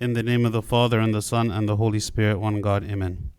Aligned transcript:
In 0.00 0.12
the 0.12 0.22
name 0.22 0.46
of 0.46 0.52
the 0.52 0.62
Father, 0.62 1.00
and 1.00 1.12
the 1.12 1.20
Son, 1.20 1.50
and 1.50 1.68
the 1.68 1.74
Holy 1.74 1.98
Spirit, 1.98 2.38
one 2.38 2.60
God, 2.60 2.88
amen. 2.88 3.32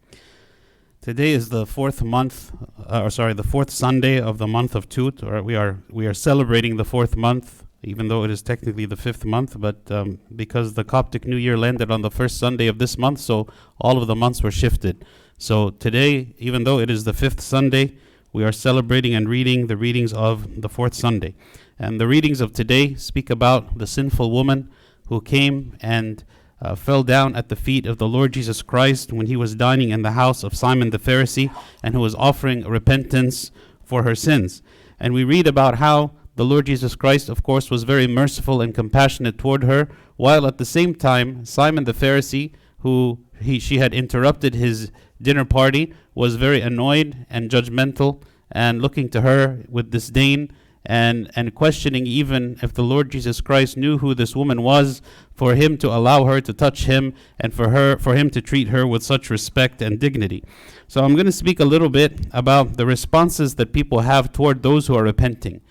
Today 1.00 1.32
is 1.32 1.48
the 1.48 1.66
fourth 1.66 2.04
month, 2.04 2.52
uh, 2.86 3.04
or 3.04 3.10
sorry, 3.10 3.34
the 3.34 3.46
fourth 3.46 3.70
Sunday 3.70 4.20
of 4.20 4.40
the 4.40 4.46
month 4.46 4.76
of 4.76 4.90
Tut, 4.90 5.24
or 5.24 5.42
we 5.42 5.56
are, 5.56 5.78
we 5.90 6.06
are 6.06 6.14
celebrating 6.14 6.76
the 6.76 6.84
fourth 6.84 7.16
month, 7.16 7.64
even 7.82 8.10
though 8.10 8.26
it 8.26 8.30
is 8.30 8.42
technically 8.42 8.86
the 8.86 8.98
fifth 8.98 9.24
month, 9.24 9.56
but 9.58 9.90
um, 9.90 10.20
because 10.36 10.74
the 10.74 10.84
Coptic 10.84 11.26
New 11.26 11.38
Year 11.38 11.58
landed 11.58 11.90
on 11.90 12.02
the 12.02 12.12
first 12.12 12.38
Sunday 12.38 12.68
of 12.68 12.78
this 12.78 12.98
month, 12.98 13.20
so 13.20 13.48
all 13.80 13.98
of 13.98 14.08
the 14.08 14.16
months 14.16 14.44
were 14.44 14.52
shifted. 14.52 15.06
So 15.38 15.70
today, 15.70 16.36
even 16.40 16.66
though 16.66 16.80
it 16.80 16.90
is 16.90 17.06
the 17.06 17.14
fifth 17.14 17.40
Sunday, 17.40 17.96
we 18.34 18.44
are 18.44 18.52
celebrating 18.52 19.16
and 19.16 19.30
reading 19.30 19.68
the 19.68 19.78
readings 19.78 20.12
of 20.12 20.62
the 20.62 20.68
fourth 20.68 20.94
Sunday. 20.94 21.36
And 21.80 22.02
the 22.02 22.08
readings 22.08 22.42
of 22.42 22.52
today 22.52 22.96
speak 22.96 23.30
about 23.30 23.78
the 23.78 23.88
sinful 23.88 24.30
woman 24.30 24.70
who 25.08 25.22
came 25.22 25.78
and 25.80 26.26
uh, 26.62 26.76
fell 26.76 27.04
down 27.04 27.36
at 27.36 27.50
the 27.50 27.56
feet 27.56 27.86
of 27.86 27.98
the 27.98 28.08
Lord 28.08 28.34
Jesus 28.34 28.62
Christ 28.62 29.14
when 29.14 29.28
he 29.28 29.36
was 29.36 29.56
dining 29.56 29.90
in 29.90 30.02
the 30.02 30.12
house 30.12 30.44
of 30.44 30.56
Simon 30.56 30.90
the 30.90 31.00
Pharisee 31.00 31.54
and 31.84 31.94
who 31.94 32.02
was 32.02 32.16
offering 32.16 32.64
repentance 32.64 33.52
for 33.84 34.04
her 34.04 34.16
sins. 34.16 34.62
And 35.00 35.14
we 35.14 35.24
read 35.24 35.48
about 35.48 35.76
how 35.76 36.12
the 36.36 36.46
Lord 36.46 36.68
Jesus 36.68 36.96
Christ, 36.96 37.30
of 37.30 37.44
course, 37.44 37.70
was 37.70 37.84
very 37.84 38.08
merciful 38.08 38.62
and 38.62 38.74
compassionate 38.74 39.38
toward 39.38 39.64
her, 39.64 39.90
while 40.16 40.46
at 40.48 40.58
the 40.58 40.66
same 40.66 40.96
time, 40.96 41.46
Simon 41.46 41.84
the 41.84 41.94
Pharisee, 41.94 42.54
who 42.80 43.20
he, 43.42 43.60
she 43.60 43.78
had 43.78 43.94
interrupted 43.94 44.56
his 44.56 44.92
dinner 45.22 45.46
party, 45.46 45.94
was 46.16 46.36
very 46.36 46.62
annoyed 46.62 47.26
and 47.30 47.50
judgmental 47.50 48.22
and 48.52 48.82
looking 48.82 49.10
to 49.10 49.22
her 49.22 49.66
with 49.70 49.92
disdain 49.92 50.52
and 50.86 51.30
and 51.36 51.54
questioning 51.54 52.08
even 52.08 52.58
if 52.62 52.74
the 52.74 52.84
Lord 52.84 53.12
Jesus 53.12 53.42
Christ 53.42 53.78
knew 53.78 53.98
who 53.98 54.14
this 54.14 54.36
woman 54.36 54.62
was 54.62 55.02
for 55.34 55.56
him 55.56 55.78
to 55.78 55.90
allow 55.90 56.26
her 56.26 56.40
to 56.42 56.54
touch 56.54 56.86
him 56.86 57.14
and 57.40 57.54
for 57.54 57.70
her 57.70 57.98
for 57.98 58.16
him 58.16 58.30
to 58.32 58.42
treat 58.42 58.70
her 58.70 58.88
with 58.88 59.04
such 59.04 59.30
respect 59.30 59.82
and 59.82 60.00
dignity. 60.00 60.44
So 60.88 61.04
I'm 61.04 61.14
going 61.14 61.26
to 61.26 61.32
speak 61.32 61.60
a 61.60 61.66
little 61.66 61.90
bit 61.90 62.28
about 62.32 62.78
the 62.78 62.86
responses 62.86 63.56
that 63.56 63.74
people 63.74 64.02
have 64.02 64.32
toward 64.32 64.64
those 64.64 64.88
who 64.88 64.96
are 64.96 65.04
repenting. 65.04 65.62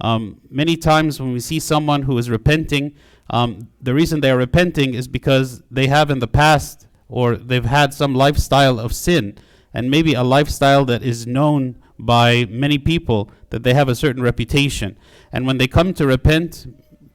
Um, 0.00 0.40
many 0.50 0.76
times 0.76 1.20
when 1.20 1.32
we 1.32 1.40
see 1.40 1.60
someone 1.60 2.02
who 2.02 2.16
is 2.18 2.30
repenting, 2.30 2.94
um, 3.30 3.68
the 3.80 3.94
reason 3.94 4.20
they 4.20 4.30
are 4.30 4.36
repenting 4.36 4.94
is 4.94 5.06
because 5.06 5.62
they 5.70 5.86
have 5.86 6.10
in 6.10 6.18
the 6.18 6.26
past 6.26 6.86
or 7.08 7.36
they've 7.36 7.64
had 7.64 7.94
some 7.94 8.14
lifestyle 8.14 8.80
of 8.80 8.94
sin 8.94 9.38
and 9.74 9.90
maybe 9.90 10.14
a 10.14 10.22
lifestyle 10.22 10.84
that 10.84 11.02
is 11.02 11.26
known 11.26 11.81
by 12.04 12.46
many 12.50 12.78
people 12.78 13.30
that 13.50 13.62
they 13.62 13.74
have 13.74 13.88
a 13.88 13.94
certain 13.94 14.22
reputation. 14.22 14.98
And 15.30 15.46
when 15.46 15.58
they 15.58 15.68
come 15.68 15.94
to 15.94 16.06
repent, 16.06 16.66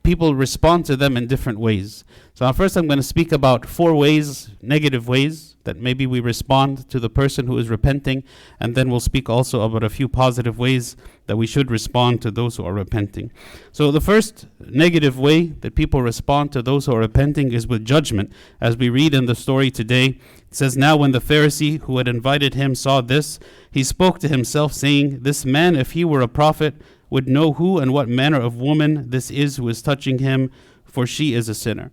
people 0.02 0.34
respond 0.34 0.86
to 0.86 0.96
them 0.96 1.18
in 1.18 1.28
different 1.28 1.60
ways. 1.60 2.06
So, 2.34 2.52
first, 2.54 2.78
I'm 2.78 2.88
going 2.88 2.98
to 2.98 3.04
speak 3.04 3.34
about 3.34 3.66
four 3.66 3.94
ways, 3.94 4.50
negative 4.62 5.08
ways, 5.08 5.57
that 5.68 5.78
maybe 5.78 6.08
we 6.08 6.22
respond 6.22 6.90
to 6.90 6.98
the 6.98 7.10
person 7.10 7.46
who 7.46 7.58
is 7.58 7.70
repenting. 7.70 8.24
And 8.58 8.74
then 8.74 8.90
we'll 8.90 9.02
speak 9.02 9.30
also 9.30 9.62
about 9.64 9.84
a 9.84 9.90
few 9.90 10.08
positive 10.08 10.58
ways 10.58 10.96
that 11.26 11.36
we 11.36 11.46
should 11.46 11.70
respond 11.70 12.22
to 12.22 12.32
those 12.32 12.56
who 12.56 12.66
are 12.66 12.72
repenting. 12.72 13.34
So, 13.74 13.92
the 13.92 14.00
first 14.00 14.48
negative 14.62 15.20
way 15.20 15.48
that 15.48 15.76
people 15.76 16.02
respond 16.02 16.54
to 16.54 16.62
those 16.62 16.86
who 16.86 16.94
are 16.94 17.00
repenting 17.00 17.52
is 17.52 17.68
with 17.68 17.84
judgment. 17.84 18.32
As 18.62 18.78
we 18.78 18.88
read 18.88 19.14
in 19.14 19.26
the 19.26 19.36
story 19.36 19.70
today, 19.70 20.06
it 20.06 20.56
says, 20.56 20.78
Now 20.78 20.96
when 20.96 21.12
the 21.12 21.20
Pharisee 21.20 21.82
who 21.82 21.98
had 21.98 22.08
invited 22.08 22.54
him 22.54 22.74
saw 22.74 23.02
this, 23.02 23.38
he 23.70 23.84
spoke 23.84 24.20
to 24.20 24.30
himself, 24.30 24.72
saying, 24.72 25.20
This 25.24 25.44
man, 25.44 25.76
if 25.76 25.92
he 25.92 26.06
were 26.06 26.22
a 26.22 26.30
prophet, 26.30 26.76
would 27.10 27.28
know 27.28 27.52
who 27.54 27.78
and 27.78 27.92
what 27.92 28.08
manner 28.08 28.40
of 28.40 28.56
woman 28.56 29.10
this 29.10 29.30
is 29.30 29.58
who 29.58 29.68
is 29.68 29.82
touching 29.82 30.20
him, 30.20 30.50
for 30.86 31.06
she 31.06 31.34
is 31.34 31.50
a 31.50 31.54
sinner. 31.54 31.92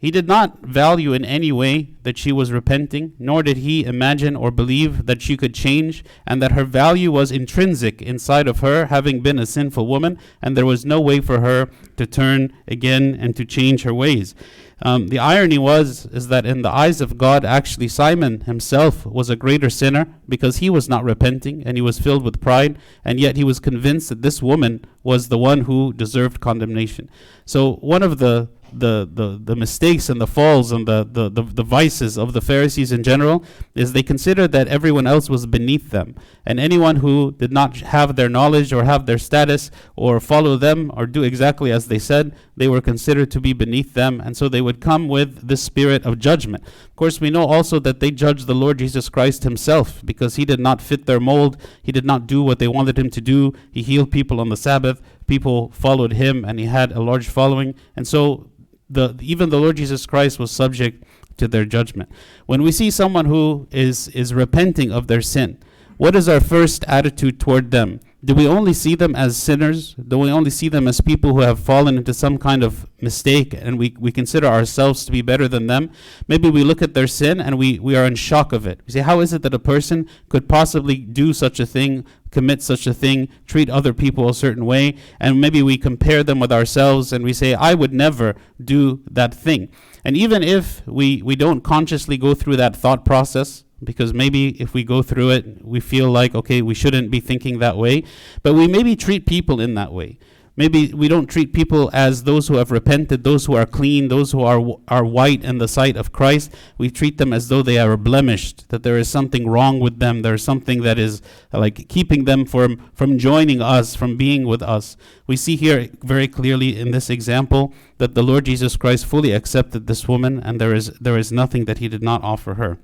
He 0.00 0.12
did 0.12 0.28
not 0.28 0.60
value 0.60 1.12
in 1.12 1.24
any 1.24 1.50
way 1.50 1.94
that 2.04 2.16
she 2.16 2.30
was 2.30 2.52
repenting, 2.52 3.14
nor 3.18 3.42
did 3.42 3.56
he 3.56 3.84
imagine 3.84 4.36
or 4.36 4.52
believe 4.52 5.06
that 5.06 5.20
she 5.20 5.36
could 5.36 5.54
change, 5.54 6.04
and 6.24 6.40
that 6.40 6.52
her 6.52 6.64
value 6.64 7.10
was 7.10 7.32
intrinsic 7.32 8.00
inside 8.00 8.46
of 8.46 8.60
her, 8.60 8.86
having 8.86 9.22
been 9.22 9.40
a 9.40 9.46
sinful 9.46 9.88
woman, 9.88 10.16
and 10.40 10.56
there 10.56 10.64
was 10.64 10.84
no 10.84 11.00
way 11.00 11.20
for 11.20 11.40
her 11.40 11.68
to 11.96 12.06
turn 12.06 12.52
again 12.68 13.16
and 13.18 13.34
to 13.34 13.44
change 13.44 13.82
her 13.82 13.92
ways. 13.92 14.36
Um, 14.80 15.08
the 15.08 15.18
irony 15.18 15.58
was 15.58 16.06
is 16.06 16.28
that 16.28 16.46
in 16.46 16.62
the 16.62 16.70
eyes 16.70 17.00
of 17.00 17.18
God, 17.18 17.44
actually 17.44 17.88
Simon 17.88 18.42
himself 18.42 19.04
was 19.04 19.28
a 19.28 19.34
greater 19.34 19.68
sinner 19.68 20.06
because 20.28 20.58
he 20.58 20.70
was 20.70 20.88
not 20.88 21.02
repenting 21.02 21.64
and 21.64 21.76
he 21.76 21.80
was 21.80 21.98
filled 21.98 22.22
with 22.22 22.40
pride, 22.40 22.78
and 23.04 23.18
yet 23.18 23.36
he 23.36 23.42
was 23.42 23.58
convinced 23.58 24.08
that 24.10 24.22
this 24.22 24.40
woman 24.40 24.84
was 25.02 25.28
the 25.28 25.38
one 25.38 25.62
who 25.62 25.92
deserved 25.92 26.38
condemnation. 26.38 27.10
So 27.44 27.74
one 27.76 28.04
of 28.04 28.18
the 28.18 28.50
the, 28.72 29.08
the, 29.10 29.40
the 29.42 29.56
mistakes 29.56 30.08
and 30.08 30.20
the 30.20 30.26
falls 30.26 30.72
and 30.72 30.86
the, 30.86 31.08
the, 31.10 31.28
the, 31.28 31.42
the, 31.42 31.62
vices 31.62 32.16
of 32.16 32.32
the 32.32 32.40
Pharisees 32.40 32.92
in 32.92 33.02
general 33.02 33.44
is 33.74 33.92
they 33.92 34.02
considered 34.02 34.52
that 34.52 34.68
everyone 34.68 35.06
else 35.06 35.28
was 35.28 35.46
beneath 35.46 35.90
them. 35.90 36.14
And 36.46 36.58
anyone 36.58 36.96
who 36.96 37.32
did 37.32 37.52
not 37.52 37.76
have 37.78 38.16
their 38.16 38.28
knowledge 38.28 38.72
or 38.72 38.84
have 38.84 39.06
their 39.06 39.18
status 39.18 39.70
or 39.96 40.20
follow 40.20 40.56
them 40.56 40.90
or 40.94 41.06
do 41.06 41.22
exactly 41.22 41.70
as 41.70 41.88
they 41.88 41.98
said, 41.98 42.34
they 42.56 42.68
were 42.68 42.80
considered 42.80 43.30
to 43.32 43.40
be 43.40 43.52
beneath 43.52 43.94
them. 43.94 44.20
And 44.20 44.36
so 44.36 44.48
they 44.48 44.60
would 44.60 44.80
come 44.80 45.08
with 45.08 45.46
this 45.46 45.62
spirit 45.62 46.04
of 46.04 46.18
judgment. 46.18 46.64
Of 46.64 46.96
course, 46.96 47.20
we 47.20 47.30
know 47.30 47.46
also 47.46 47.78
that 47.80 48.00
they 48.00 48.10
judged 48.10 48.46
the 48.46 48.54
Lord 48.54 48.78
Jesus 48.78 49.08
Christ 49.08 49.44
himself 49.44 50.04
because 50.04 50.36
he 50.36 50.44
did 50.44 50.60
not 50.60 50.82
fit 50.82 51.06
their 51.06 51.20
mold. 51.20 51.56
He 51.82 51.92
did 51.92 52.04
not 52.04 52.26
do 52.26 52.42
what 52.42 52.58
they 52.58 52.68
wanted 52.68 52.98
him 52.98 53.10
to 53.10 53.20
do. 53.20 53.52
He 53.70 53.82
healed 53.82 54.10
people 54.10 54.40
on 54.40 54.48
the 54.48 54.56
Sabbath. 54.56 55.00
People 55.26 55.70
followed 55.70 56.14
him 56.14 56.44
and 56.44 56.58
he 56.58 56.66
had 56.66 56.92
a 56.92 57.00
large 57.00 57.28
following. 57.28 57.74
And 57.94 58.08
so 58.08 58.50
the 58.88 59.16
even 59.20 59.50
the 59.50 59.60
Lord 59.60 59.76
Jesus 59.76 60.06
Christ 60.06 60.38
was 60.38 60.50
subject 60.50 61.04
to 61.36 61.48
their 61.48 61.64
judgment. 61.64 62.10
When 62.46 62.62
we 62.62 62.72
see 62.72 62.90
someone 62.90 63.26
who 63.26 63.68
is 63.70 64.08
is 64.08 64.34
repenting 64.34 64.92
of 64.92 65.06
their 65.06 65.22
sin, 65.22 65.58
what 65.98 66.14
is 66.14 66.28
our 66.28 66.40
first 66.40 66.84
attitude 66.86 67.40
toward 67.40 67.70
them? 67.70 68.00
Do 68.24 68.34
we 68.34 68.48
only 68.48 68.72
see 68.72 68.96
them 68.96 69.14
as 69.14 69.36
sinners? 69.36 69.94
Do 69.94 70.18
we 70.18 70.30
only 70.30 70.50
see 70.50 70.68
them 70.68 70.88
as 70.88 71.00
people 71.00 71.34
who 71.34 71.40
have 71.40 71.60
fallen 71.60 71.96
into 71.96 72.12
some 72.12 72.36
kind 72.36 72.64
of 72.64 72.88
mistake 73.00 73.54
and 73.54 73.78
we, 73.78 73.94
we 73.98 74.10
consider 74.10 74.48
ourselves 74.48 75.04
to 75.04 75.12
be 75.12 75.22
better 75.22 75.46
than 75.46 75.68
them? 75.68 75.90
Maybe 76.26 76.50
we 76.50 76.64
look 76.64 76.82
at 76.82 76.94
their 76.94 77.06
sin 77.06 77.40
and 77.40 77.58
we, 77.58 77.78
we 77.78 77.94
are 77.94 78.04
in 78.04 78.16
shock 78.16 78.52
of 78.52 78.66
it. 78.66 78.80
We 78.86 78.92
say, 78.92 79.00
How 79.00 79.20
is 79.20 79.32
it 79.32 79.42
that 79.42 79.54
a 79.54 79.60
person 79.60 80.08
could 80.28 80.48
possibly 80.48 80.96
do 80.96 81.32
such 81.32 81.60
a 81.60 81.66
thing, 81.66 82.04
commit 82.30 82.62
such 82.62 82.86
a 82.86 82.94
thing, 82.94 83.28
treat 83.46 83.68
other 83.70 83.92
people 83.92 84.28
a 84.28 84.34
certain 84.34 84.64
way? 84.66 84.96
And 85.20 85.40
maybe 85.40 85.62
we 85.62 85.78
compare 85.78 86.22
them 86.22 86.40
with 86.40 86.52
ourselves 86.52 87.12
and 87.12 87.24
we 87.24 87.32
say, 87.32 87.54
I 87.54 87.74
would 87.74 87.92
never 87.92 88.34
do 88.62 89.02
that 89.10 89.34
thing. 89.34 89.68
And 90.04 90.16
even 90.16 90.42
if 90.42 90.86
we, 90.86 91.22
we 91.22 91.36
don't 91.36 91.62
consciously 91.62 92.16
go 92.16 92.34
through 92.34 92.56
that 92.56 92.76
thought 92.76 93.04
process, 93.04 93.64
because 93.82 94.12
maybe 94.12 94.60
if 94.60 94.74
we 94.74 94.82
go 94.84 95.02
through 95.02 95.30
it, 95.30 95.64
we 95.64 95.80
feel 95.80 96.10
like, 96.10 96.34
okay, 96.34 96.62
we 96.62 96.74
shouldn't 96.74 97.10
be 97.10 97.20
thinking 97.20 97.58
that 97.58 97.76
way. 97.76 98.02
But 98.42 98.54
we 98.54 98.66
maybe 98.66 98.96
treat 98.96 99.26
people 99.26 99.60
in 99.60 99.74
that 99.74 99.92
way. 99.92 100.18
Maybe 100.58 100.92
we 100.92 101.06
don't 101.06 101.28
treat 101.28 101.52
people 101.52 101.88
as 101.92 102.24
those 102.24 102.48
who 102.48 102.56
have 102.56 102.72
repented, 102.72 103.22
those 103.22 103.46
who 103.46 103.54
are 103.54 103.64
clean, 103.64 104.08
those 104.08 104.32
who 104.32 104.42
are, 104.42 104.60
are 104.88 105.04
white 105.04 105.44
in 105.44 105.58
the 105.58 105.68
sight 105.68 105.96
of 105.96 106.10
Christ. 106.10 106.52
We 106.76 106.90
treat 106.90 107.16
them 107.16 107.32
as 107.32 107.46
though 107.46 107.62
they 107.62 107.78
are 107.78 107.96
blemished, 107.96 108.68
that 108.70 108.82
there 108.82 108.98
is 108.98 109.08
something 109.08 109.48
wrong 109.48 109.78
with 109.78 110.00
them. 110.00 110.22
There's 110.22 110.42
something 110.42 110.82
that 110.82 110.98
is 110.98 111.22
like 111.52 111.88
keeping 111.88 112.24
them 112.24 112.44
from, 112.44 112.90
from 112.92 113.18
joining 113.18 113.62
us, 113.62 113.94
from 113.94 114.16
being 114.16 114.48
with 114.48 114.60
us. 114.60 114.96
We 115.28 115.36
see 115.36 115.54
here 115.54 115.90
very 116.02 116.26
clearly 116.26 116.76
in 116.76 116.90
this 116.90 117.08
example 117.08 117.72
that 117.98 118.16
the 118.16 118.24
Lord 118.24 118.46
Jesus 118.46 118.76
Christ 118.76 119.06
fully 119.06 119.30
accepted 119.30 119.86
this 119.86 120.08
woman, 120.08 120.40
and 120.42 120.60
there 120.60 120.74
is, 120.74 120.88
there 121.00 121.16
is 121.16 121.30
nothing 121.30 121.66
that 121.66 121.78
he 121.78 121.86
did 121.86 122.02
not 122.02 122.24
offer 122.24 122.54
her. 122.54 122.78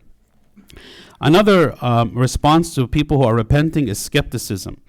Another 1.21 1.75
um, 1.85 2.17
response 2.17 2.73
to 2.77 2.87
people 2.87 3.17
who 3.17 3.25
are 3.25 3.35
repenting 3.35 3.89
is 3.89 3.99
skepticism. 3.99 4.81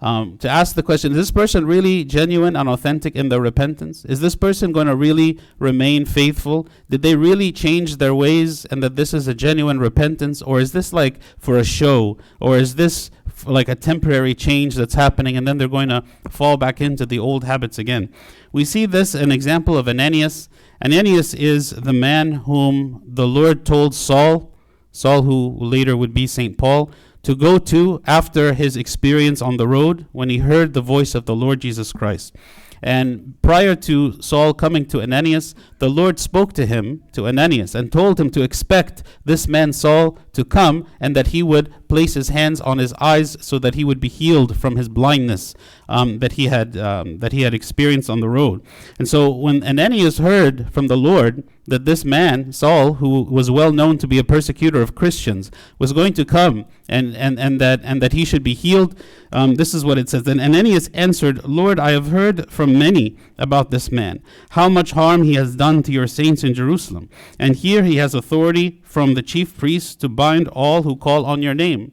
Um, 0.00 0.38
to 0.38 0.48
ask 0.48 0.76
the 0.76 0.82
question, 0.82 1.12
is 1.12 1.18
this 1.18 1.30
person 1.32 1.66
really 1.66 2.04
genuine 2.04 2.54
and 2.54 2.68
authentic 2.68 3.16
in 3.16 3.30
their 3.30 3.40
repentance? 3.40 4.04
Is 4.04 4.20
this 4.20 4.36
person 4.36 4.70
going 4.70 4.86
to 4.86 4.94
really 4.94 5.40
remain 5.58 6.04
faithful? 6.04 6.68
Did 6.88 7.02
they 7.02 7.16
really 7.16 7.50
change 7.50 7.96
their 7.96 8.14
ways 8.14 8.64
and 8.66 8.82
that 8.82 8.94
this 8.94 9.12
is 9.12 9.26
a 9.26 9.34
genuine 9.34 9.80
repentance? 9.80 10.40
Or 10.40 10.60
is 10.60 10.72
this 10.72 10.92
like 10.92 11.20
for 11.38 11.58
a 11.58 11.64
show? 11.64 12.16
Or 12.40 12.56
is 12.56 12.76
this 12.76 13.10
like 13.44 13.68
a 13.68 13.74
temporary 13.74 14.34
change 14.34 14.76
that's 14.76 14.94
happening 14.94 15.36
and 15.36 15.48
then 15.48 15.58
they're 15.58 15.68
going 15.68 15.88
to 15.88 16.04
fall 16.30 16.56
back 16.56 16.80
into 16.80 17.04
the 17.04 17.18
old 17.18 17.42
habits 17.42 17.78
again? 17.78 18.12
We 18.52 18.64
see 18.64 18.86
this 18.86 19.14
an 19.14 19.32
example 19.32 19.76
of 19.76 19.88
Ananias. 19.88 20.48
Ananias 20.84 21.34
is 21.34 21.70
the 21.70 21.92
man 21.92 22.32
whom 22.32 23.02
the 23.04 23.26
Lord 23.26 23.66
told 23.66 23.96
Saul 23.96 24.54
Saul, 24.98 25.22
who 25.22 25.56
later 25.60 25.96
would 25.96 26.12
be 26.12 26.26
St. 26.26 26.58
Paul, 26.58 26.90
to 27.28 27.36
go 27.36 27.58
to 27.58 28.00
after 28.06 28.54
his 28.54 28.74
experience 28.74 29.42
on 29.42 29.58
the 29.58 29.68
road 29.68 30.06
when 30.12 30.30
he 30.30 30.38
heard 30.38 30.72
the 30.72 30.80
voice 30.80 31.14
of 31.14 31.26
the 31.26 31.36
Lord 31.36 31.60
Jesus 31.60 31.92
Christ. 31.92 32.34
And 32.82 33.34
prior 33.42 33.76
to 33.76 34.18
Saul 34.22 34.54
coming 34.54 34.86
to 34.86 35.02
Ananias, 35.02 35.54
the 35.78 35.90
Lord 35.90 36.18
spoke 36.18 36.54
to 36.54 36.64
him, 36.64 37.02
to 37.12 37.26
Ananias, 37.26 37.74
and 37.74 37.92
told 37.92 38.18
him 38.18 38.30
to 38.30 38.40
expect 38.40 39.02
this 39.26 39.46
man 39.46 39.74
Saul 39.74 40.18
to 40.32 40.42
come 40.42 40.86
and 41.00 41.14
that 41.14 41.26
he 41.26 41.42
would 41.42 41.70
place 41.88 42.14
his 42.14 42.28
hands 42.28 42.60
on 42.60 42.78
his 42.78 42.92
eyes 43.00 43.36
so 43.40 43.58
that 43.58 43.74
he 43.74 43.84
would 43.84 44.00
be 44.00 44.08
healed 44.08 44.56
from 44.56 44.76
his 44.76 44.88
blindness 44.88 45.54
um, 45.88 46.18
that, 46.18 46.32
he 46.32 46.46
had, 46.46 46.76
um, 46.76 47.18
that 47.18 47.32
he 47.32 47.42
had 47.42 47.54
experienced 47.54 48.10
on 48.10 48.20
the 48.20 48.28
road. 48.28 48.62
And 48.98 49.08
so 49.08 49.30
when 49.30 49.62
Ananias 49.64 50.18
heard 50.18 50.72
from 50.72 50.88
the 50.88 50.96
Lord 50.96 51.44
that 51.66 51.84
this 51.84 52.04
man, 52.04 52.52
Saul, 52.52 52.94
who 52.94 53.22
was 53.22 53.50
well 53.50 53.72
known 53.72 53.98
to 53.98 54.06
be 54.06 54.18
a 54.18 54.24
persecutor 54.24 54.80
of 54.80 54.94
Christians, 54.94 55.50
was 55.78 55.92
going 55.92 56.14
to 56.14 56.24
come 56.24 56.64
and, 56.88 57.14
and, 57.14 57.38
and, 57.38 57.60
that, 57.60 57.80
and 57.84 58.00
that 58.02 58.14
he 58.14 58.24
should 58.24 58.42
be 58.42 58.54
healed. 58.54 58.98
Um, 59.32 59.56
this 59.56 59.74
is 59.74 59.84
what 59.84 59.98
it 59.98 60.08
says. 60.08 60.22
Then 60.22 60.40
Ananias 60.40 60.88
answered, 60.94 61.44
Lord, 61.44 61.78
I 61.78 61.90
have 61.90 62.08
heard 62.08 62.50
from 62.50 62.78
many 62.78 63.18
about 63.36 63.70
this 63.70 63.92
man, 63.92 64.22
how 64.50 64.70
much 64.70 64.92
harm 64.92 65.22
he 65.24 65.34
has 65.34 65.56
done 65.56 65.82
to 65.82 65.92
your 65.92 66.06
saints 66.06 66.42
in 66.42 66.54
Jerusalem. 66.54 67.10
And 67.38 67.56
here 67.56 67.82
he 67.82 67.96
has 67.96 68.14
authority 68.14 68.80
from 68.88 69.14
the 69.14 69.22
chief 69.22 69.56
priests 69.56 69.94
to 69.94 70.08
bind 70.08 70.48
all 70.48 70.82
who 70.82 70.96
call 70.96 71.26
on 71.26 71.42
your 71.42 71.54
name. 71.54 71.92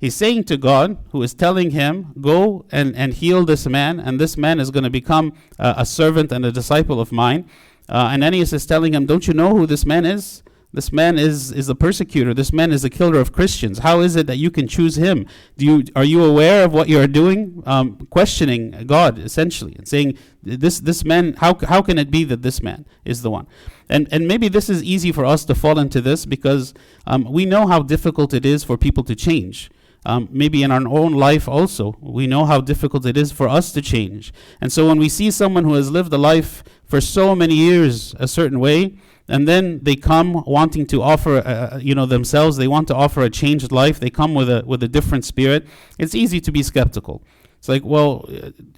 He's 0.00 0.16
saying 0.16 0.44
to 0.44 0.56
God, 0.56 0.98
who 1.12 1.22
is 1.22 1.32
telling 1.32 1.70
him, 1.70 2.12
Go 2.20 2.66
and, 2.72 2.96
and 2.96 3.14
heal 3.14 3.44
this 3.44 3.68
man, 3.68 4.00
and 4.00 4.20
this 4.20 4.36
man 4.36 4.58
is 4.58 4.72
going 4.72 4.82
to 4.82 4.90
become 4.90 5.32
uh, 5.60 5.74
a 5.76 5.86
servant 5.86 6.32
and 6.32 6.44
a 6.44 6.50
disciple 6.50 7.00
of 7.00 7.12
mine. 7.12 7.48
Uh, 7.88 8.10
Ananias 8.12 8.52
is 8.52 8.66
telling 8.66 8.94
him, 8.94 9.06
Don't 9.06 9.28
you 9.28 9.34
know 9.34 9.50
who 9.56 9.64
this 9.64 9.86
man 9.86 10.04
is? 10.04 10.42
This 10.74 10.90
man 10.90 11.18
is, 11.18 11.52
is 11.52 11.68
a 11.68 11.74
persecutor. 11.74 12.32
This 12.32 12.50
man 12.50 12.72
is 12.72 12.82
a 12.82 12.88
killer 12.88 13.20
of 13.20 13.30
Christians. 13.30 13.80
How 13.80 14.00
is 14.00 14.16
it 14.16 14.26
that 14.26 14.38
you 14.38 14.50
can 14.50 14.66
choose 14.66 14.96
him? 14.96 15.26
Do 15.58 15.66
you, 15.66 15.84
are 15.94 16.04
you 16.04 16.24
aware 16.24 16.64
of 16.64 16.72
what 16.72 16.88
you 16.88 16.98
are 16.98 17.06
doing? 17.06 17.62
Um, 17.66 18.06
questioning 18.06 18.86
God, 18.86 19.18
essentially, 19.18 19.74
and 19.76 19.86
saying, 19.86 20.16
this, 20.42 20.80
this 20.80 21.04
man, 21.04 21.34
how, 21.34 21.58
how 21.68 21.82
can 21.82 21.98
it 21.98 22.10
be 22.10 22.24
that 22.24 22.40
this 22.40 22.62
man 22.62 22.86
is 23.04 23.20
the 23.20 23.30
one? 23.30 23.46
And, 23.90 24.08
and 24.10 24.26
maybe 24.26 24.48
this 24.48 24.70
is 24.70 24.82
easy 24.82 25.12
for 25.12 25.26
us 25.26 25.44
to 25.44 25.54
fall 25.54 25.78
into 25.78 26.00
this 26.00 26.24
because 26.24 26.72
um, 27.06 27.30
we 27.30 27.44
know 27.44 27.66
how 27.66 27.82
difficult 27.82 28.32
it 28.32 28.46
is 28.46 28.64
for 28.64 28.78
people 28.78 29.04
to 29.04 29.14
change. 29.14 29.70
Um, 30.04 30.28
maybe 30.32 30.62
in 30.62 30.72
our 30.72 30.86
own 30.88 31.12
life 31.12 31.46
also, 31.46 31.96
we 32.00 32.26
know 32.26 32.44
how 32.44 32.60
difficult 32.60 33.06
it 33.06 33.16
is 33.16 33.30
for 33.30 33.46
us 33.46 33.72
to 33.72 33.82
change. 33.82 34.32
And 34.60 34.72
so 34.72 34.88
when 34.88 34.98
we 34.98 35.08
see 35.08 35.30
someone 35.30 35.64
who 35.64 35.74
has 35.74 35.90
lived 35.90 36.12
a 36.12 36.18
life 36.18 36.64
for 36.84 37.00
so 37.00 37.36
many 37.36 37.54
years 37.54 38.14
a 38.18 38.26
certain 38.26 38.58
way, 38.58 38.96
and 39.28 39.46
then 39.46 39.80
they 39.82 39.96
come 39.96 40.42
wanting 40.46 40.86
to 40.88 41.02
offer, 41.02 41.38
uh, 41.38 41.40
uh, 41.74 41.78
you 41.80 41.94
know, 41.94 42.06
themselves. 42.06 42.56
They 42.56 42.68
want 42.68 42.88
to 42.88 42.94
offer 42.94 43.22
a 43.22 43.30
changed 43.30 43.72
life. 43.72 44.00
They 44.00 44.10
come 44.10 44.34
with 44.34 44.50
a 44.50 44.62
with 44.66 44.82
a 44.82 44.88
different 44.88 45.24
spirit. 45.24 45.66
It's 45.98 46.14
easy 46.14 46.40
to 46.40 46.52
be 46.52 46.62
skeptical. 46.62 47.22
It's 47.58 47.68
like, 47.68 47.84
well, 47.84 48.28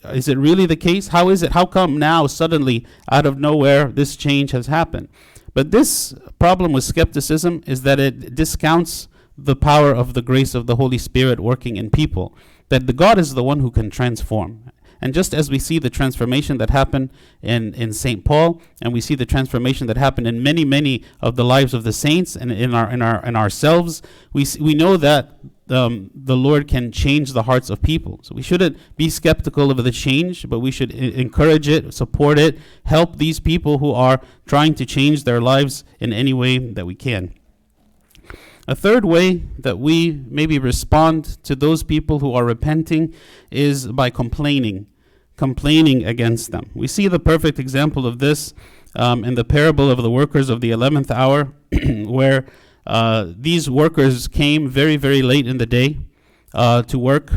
uh, 0.05 0.11
is 0.11 0.29
it 0.29 0.37
really 0.37 0.67
the 0.67 0.76
case? 0.76 1.08
How 1.08 1.31
is 1.31 1.43
it? 1.43 1.52
How 1.52 1.64
come 1.64 1.99
now 1.99 2.26
suddenly, 2.26 2.87
out 3.11 3.25
of 3.25 3.38
nowhere, 3.38 3.87
this 3.87 4.14
change 4.14 4.50
has 4.50 4.67
happened? 4.67 5.08
But 5.55 5.70
this 5.70 6.14
problem 6.38 6.73
with 6.73 6.85
skepticism 6.85 7.62
is 7.67 7.82
that 7.82 7.99
it 7.99 8.35
discounts 8.35 9.08
the 9.38 9.56
power 9.56 9.93
of 9.93 10.14
the 10.14 10.23
grace 10.23 10.55
of 10.55 10.67
the 10.67 10.76
Holy 10.76 10.99
Spirit 10.99 11.40
working 11.40 11.76
in 11.76 11.90
people. 11.90 12.37
That 12.69 12.87
the 12.87 12.93
God 12.93 13.19
is 13.19 13.35
the 13.35 13.44
one 13.44 13.61
who 13.61 13.70
can 13.70 13.88
transform. 13.88 14.70
And 15.00 15.12
just 15.12 15.35
as 15.35 15.50
we 15.50 15.58
see 15.58 15.79
the 15.79 15.91
transformation 15.91 16.58
that 16.58 16.70
happened 16.70 17.11
in, 17.43 17.75
in 17.75 17.93
St. 17.93 18.25
Paul, 18.25 18.61
and 18.81 18.93
we 18.93 19.00
see 19.00 19.14
the 19.14 19.26
transformation 19.26 19.87
that 19.87 19.96
happened 19.96 20.26
in 20.26 20.43
many, 20.43 20.64
many 20.64 21.05
of 21.20 21.37
the 21.37 21.44
lives 21.44 21.75
of 21.75 21.85
the 21.85 21.93
saints 21.93 22.37
and 22.37 22.50
in 22.50 22.75
our 22.75 22.91
in 22.91 23.02
our 23.02 23.25
in 23.25 23.37
ourselves, 23.37 24.02
we 24.32 24.46
we 24.61 24.75
know 24.75 24.96
that 24.96 25.38
um, 25.70 26.11
the 26.14 26.37
Lord 26.37 26.69
can 26.69 26.93
change 26.93 27.32
the 27.32 27.44
hearts 27.44 27.70
of 27.70 27.82
people. 27.82 28.20
So 28.23 28.35
we 28.35 28.43
shouldn't 28.43 28.76
be 28.96 29.08
skeptical 29.08 29.70
of 29.70 29.82
the 29.82 29.91
change, 29.91 30.49
but 30.49 30.61
we 30.61 30.70
should 30.70 30.93
I- 30.93 30.97
encourage 30.97 31.69
it, 31.69 31.93
support 31.94 32.38
it, 32.38 32.58
help 32.85 33.17
these 33.17 33.40
people 33.40 33.79
who 33.79 33.93
are 33.93 34.20
trying 34.47 34.75
to 34.75 34.87
change 34.87 35.25
their 35.25 35.40
lives 35.40 35.85
in 36.00 36.12
any 36.12 36.32
way 36.32 36.58
that 36.58 36.87
we 36.87 36.94
can. 36.94 37.32
A 38.66 38.75
third 38.75 39.05
way 39.05 39.43
that 39.58 39.78
we 39.78 40.22
maybe 40.28 40.58
respond 40.58 41.25
to 41.44 41.55
those 41.55 41.82
people 41.82 42.20
who 42.20 42.32
are 42.32 42.44
repenting 42.44 43.12
is 43.50 43.87
by 43.88 44.08
complaining, 44.08 44.87
complaining 45.37 46.05
against 46.05 46.50
them. 46.50 46.70
We 46.75 46.87
see 46.87 47.06
the 47.06 47.20
perfect 47.20 47.58
example 47.58 48.06
of 48.06 48.20
this 48.20 48.55
um, 48.96 49.22
in 49.22 49.34
the 49.34 49.44
parable 49.44 49.90
of 49.90 50.02
the 50.02 50.11
workers 50.11 50.49
of 50.49 50.62
the 50.62 50.70
11th 50.70 51.11
hour, 51.11 51.52
where 52.08 52.46
uh, 52.87 53.32
these 53.37 53.69
workers 53.69 54.28
came 54.28 54.69
very, 54.69 54.96
very 54.96 55.20
late 55.20 55.46
in 55.46 55.58
the 55.58 55.66
day 55.66 55.99
uh, 56.55 56.82
to 56.84 56.99
work. 56.99 57.32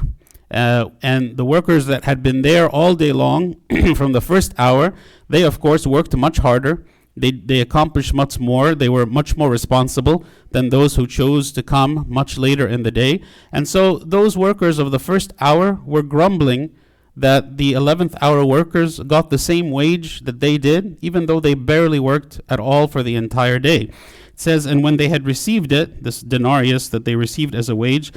Uh, 0.49 0.89
and 1.01 1.35
the 1.35 1.43
workers 1.43 1.87
that 1.87 2.05
had 2.05 2.23
been 2.23 2.41
there 2.41 2.69
all 2.69 2.95
day 2.95 3.11
long 3.11 3.55
from 3.95 4.13
the 4.13 4.21
first 4.21 4.53
hour, 4.57 4.93
they 5.27 5.43
of 5.43 5.59
course 5.59 5.85
worked 5.85 6.15
much 6.15 6.37
harder 6.37 6.85
they, 7.17 7.31
they 7.31 7.59
accomplished 7.59 8.13
much 8.13 8.39
more. 8.39 8.75
They 8.75 8.89
were 8.89 9.05
much 9.05 9.35
more 9.35 9.49
responsible 9.49 10.23
than 10.51 10.69
those 10.69 10.95
who 10.95 11.07
chose 11.07 11.51
to 11.53 11.63
come 11.63 12.05
much 12.07 12.37
later 12.37 12.67
in 12.67 12.83
the 12.83 12.91
day. 12.91 13.21
And 13.51 13.67
so 13.67 13.97
those 13.97 14.37
workers 14.37 14.77
of 14.77 14.91
the 14.91 14.99
first 14.99 15.33
hour 15.39 15.79
were 15.85 16.03
grumbling 16.03 16.75
that 17.15 17.57
the 17.57 17.73
11th 17.73 18.15
hour 18.21 18.45
workers 18.45 18.99
got 18.99 19.31
the 19.31 19.39
same 19.39 19.71
wage 19.71 20.21
that 20.21 20.39
they 20.39 20.59
did, 20.59 20.97
even 21.01 21.25
though 21.25 21.39
they 21.39 21.55
barely 21.55 21.99
worked 21.99 22.39
at 22.47 22.59
all 22.59 22.87
for 22.87 23.01
the 23.01 23.15
entire 23.15 23.57
day. 23.57 23.81
It 23.81 24.39
says, 24.39 24.67
And 24.67 24.83
when 24.83 24.97
they 24.97 25.09
had 25.09 25.25
received 25.25 25.71
it, 25.71 26.03
this 26.03 26.21
denarius 26.21 26.89
that 26.89 27.05
they 27.05 27.15
received 27.15 27.55
as 27.55 27.69
a 27.69 27.75
wage, 27.75 28.11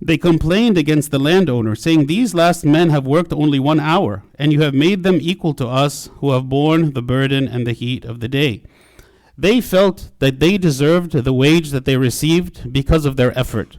they 0.00 0.16
complained 0.16 0.78
against 0.78 1.10
the 1.10 1.18
landowner, 1.18 1.74
saying, 1.74 2.06
These 2.06 2.34
last 2.34 2.64
men 2.64 2.90
have 2.90 3.06
worked 3.06 3.32
only 3.32 3.58
one 3.58 3.80
hour, 3.80 4.22
and 4.38 4.52
you 4.52 4.60
have 4.62 4.74
made 4.74 5.02
them 5.02 5.18
equal 5.20 5.54
to 5.54 5.66
us 5.66 6.08
who 6.18 6.32
have 6.32 6.48
borne 6.48 6.92
the 6.92 7.02
burden 7.02 7.48
and 7.48 7.66
the 7.66 7.72
heat 7.72 8.04
of 8.04 8.20
the 8.20 8.28
day. 8.28 8.62
They 9.36 9.60
felt 9.60 10.10
that 10.20 10.40
they 10.40 10.58
deserved 10.58 11.12
the 11.12 11.32
wage 11.32 11.70
that 11.70 11.84
they 11.84 11.96
received 11.96 12.72
because 12.72 13.04
of 13.04 13.16
their 13.16 13.36
effort. 13.38 13.78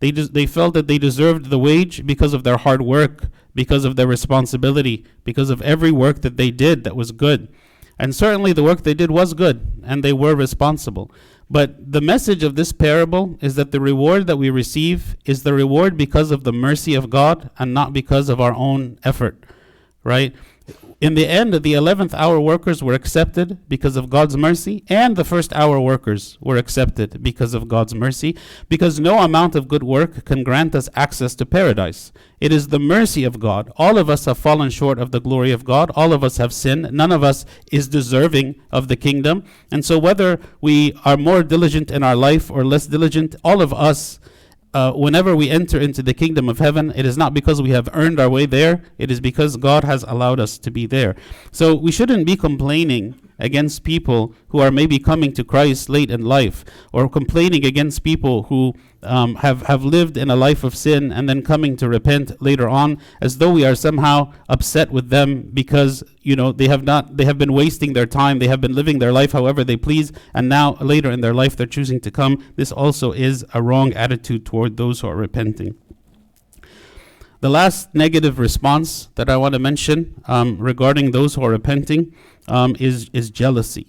They, 0.00 0.10
des- 0.10 0.28
they 0.28 0.46
felt 0.46 0.74
that 0.74 0.86
they 0.86 0.98
deserved 0.98 1.50
the 1.50 1.58
wage 1.58 2.06
because 2.06 2.32
of 2.32 2.44
their 2.44 2.58
hard 2.58 2.82
work, 2.82 3.28
because 3.54 3.84
of 3.84 3.96
their 3.96 4.06
responsibility, 4.06 5.04
because 5.24 5.50
of 5.50 5.62
every 5.62 5.90
work 5.90 6.22
that 6.22 6.36
they 6.36 6.50
did 6.50 6.84
that 6.84 6.96
was 6.96 7.12
good. 7.12 7.48
And 7.98 8.14
certainly 8.14 8.52
the 8.52 8.62
work 8.62 8.82
they 8.82 8.94
did 8.94 9.10
was 9.10 9.34
good, 9.34 9.82
and 9.84 10.04
they 10.04 10.12
were 10.12 10.34
responsible. 10.34 11.10
But 11.48 11.92
the 11.92 12.00
message 12.00 12.42
of 12.42 12.56
this 12.56 12.72
parable 12.72 13.38
is 13.40 13.54
that 13.54 13.70
the 13.70 13.80
reward 13.80 14.26
that 14.26 14.36
we 14.36 14.50
receive 14.50 15.16
is 15.24 15.44
the 15.44 15.54
reward 15.54 15.96
because 15.96 16.30
of 16.30 16.44
the 16.44 16.52
mercy 16.52 16.94
of 16.94 17.08
God 17.08 17.50
and 17.58 17.72
not 17.72 17.92
because 17.92 18.28
of 18.28 18.40
our 18.40 18.52
own 18.52 18.98
effort, 19.04 19.44
right? 20.02 20.34
In 20.98 21.14
the 21.14 21.26
end, 21.28 21.52
the 21.52 21.74
11th 21.74 22.14
hour 22.14 22.40
workers 22.40 22.82
were 22.82 22.94
accepted 22.94 23.58
because 23.68 23.96
of 23.96 24.08
God's 24.08 24.34
mercy, 24.34 24.82
and 24.88 25.14
the 25.14 25.24
first 25.24 25.52
hour 25.52 25.78
workers 25.78 26.38
were 26.40 26.56
accepted 26.56 27.22
because 27.22 27.52
of 27.52 27.68
God's 27.68 27.94
mercy, 27.94 28.34
because 28.70 28.98
no 28.98 29.18
amount 29.18 29.54
of 29.54 29.68
good 29.68 29.82
work 29.82 30.24
can 30.24 30.42
grant 30.42 30.74
us 30.74 30.88
access 30.94 31.34
to 31.34 31.44
paradise. 31.44 32.12
It 32.40 32.50
is 32.50 32.68
the 32.68 32.78
mercy 32.78 33.24
of 33.24 33.38
God. 33.38 33.70
All 33.76 33.98
of 33.98 34.08
us 34.08 34.24
have 34.24 34.38
fallen 34.38 34.70
short 34.70 34.98
of 34.98 35.10
the 35.10 35.20
glory 35.20 35.50
of 35.50 35.66
God. 35.66 35.90
All 35.94 36.14
of 36.14 36.24
us 36.24 36.38
have 36.38 36.52
sinned. 36.52 36.90
None 36.90 37.12
of 37.12 37.22
us 37.22 37.44
is 37.70 37.88
deserving 37.88 38.54
of 38.70 38.88
the 38.88 38.96
kingdom. 38.96 39.44
And 39.70 39.84
so, 39.84 39.98
whether 39.98 40.40
we 40.62 40.98
are 41.04 41.18
more 41.18 41.42
diligent 41.42 41.90
in 41.90 42.02
our 42.02 42.16
life 42.16 42.50
or 42.50 42.64
less 42.64 42.86
diligent, 42.86 43.36
all 43.44 43.60
of 43.60 43.74
us 43.74 44.18
uh, 44.76 44.92
whenever 44.92 45.34
we 45.34 45.48
enter 45.48 45.80
into 45.80 46.02
the 46.02 46.12
kingdom 46.12 46.50
of 46.50 46.58
heaven, 46.58 46.92
it 46.94 47.06
is 47.06 47.16
not 47.16 47.32
because 47.32 47.62
we 47.62 47.70
have 47.70 47.88
earned 47.94 48.20
our 48.20 48.28
way 48.28 48.44
there, 48.44 48.82
it 48.98 49.10
is 49.10 49.22
because 49.22 49.56
God 49.56 49.84
has 49.84 50.02
allowed 50.02 50.38
us 50.38 50.58
to 50.58 50.70
be 50.70 50.84
there. 50.84 51.16
So 51.50 51.74
we 51.74 51.90
shouldn't 51.90 52.26
be 52.26 52.36
complaining 52.36 53.18
against 53.38 53.84
people 53.84 54.34
who 54.48 54.58
are 54.58 54.70
maybe 54.70 54.98
coming 54.98 55.32
to 55.34 55.44
Christ 55.44 55.88
late 55.88 56.10
in 56.10 56.22
life, 56.22 56.64
or 56.92 57.08
complaining 57.08 57.64
against 57.64 58.02
people 58.02 58.44
who 58.44 58.74
um, 59.02 59.36
have, 59.36 59.62
have 59.62 59.84
lived 59.84 60.16
in 60.16 60.30
a 60.30 60.36
life 60.36 60.64
of 60.64 60.74
sin 60.74 61.12
and 61.12 61.28
then 61.28 61.42
coming 61.42 61.76
to 61.76 61.88
repent 61.88 62.40
later 62.40 62.68
on, 62.68 62.98
as 63.20 63.38
though 63.38 63.52
we 63.52 63.64
are 63.64 63.74
somehow 63.74 64.32
upset 64.48 64.90
with 64.90 65.10
them 65.10 65.50
because 65.52 66.02
you 66.22 66.34
know 66.34 66.52
they 66.52 66.68
have 66.68 66.82
not 66.82 67.16
they 67.16 67.24
have 67.24 67.38
been 67.38 67.52
wasting 67.52 67.92
their 67.92 68.06
time, 68.06 68.38
they 68.38 68.48
have 68.48 68.60
been 68.60 68.74
living 68.74 68.98
their 68.98 69.12
life 69.12 69.32
however 69.32 69.62
they 69.62 69.76
please, 69.76 70.12
and 70.34 70.48
now 70.48 70.74
later 70.80 71.10
in 71.10 71.20
their 71.20 71.34
life 71.34 71.56
they're 71.56 71.66
choosing 71.66 72.00
to 72.00 72.10
come. 72.10 72.42
This 72.56 72.72
also 72.72 73.12
is 73.12 73.44
a 73.54 73.62
wrong 73.62 73.92
attitude 73.92 74.44
toward 74.46 74.76
those 74.76 75.00
who 75.00 75.08
are 75.08 75.16
repenting. 75.16 75.76
The 77.40 77.50
last 77.50 77.94
negative 77.94 78.38
response 78.38 79.08
that 79.14 79.28
I 79.28 79.36
want 79.36 79.52
to 79.52 79.58
mention 79.58 80.20
um, 80.26 80.58
regarding 80.58 81.10
those 81.10 81.34
who 81.34 81.44
are 81.44 81.50
repenting 81.50 82.14
um, 82.48 82.76
is, 82.78 83.10
is 83.12 83.30
jealousy. 83.30 83.88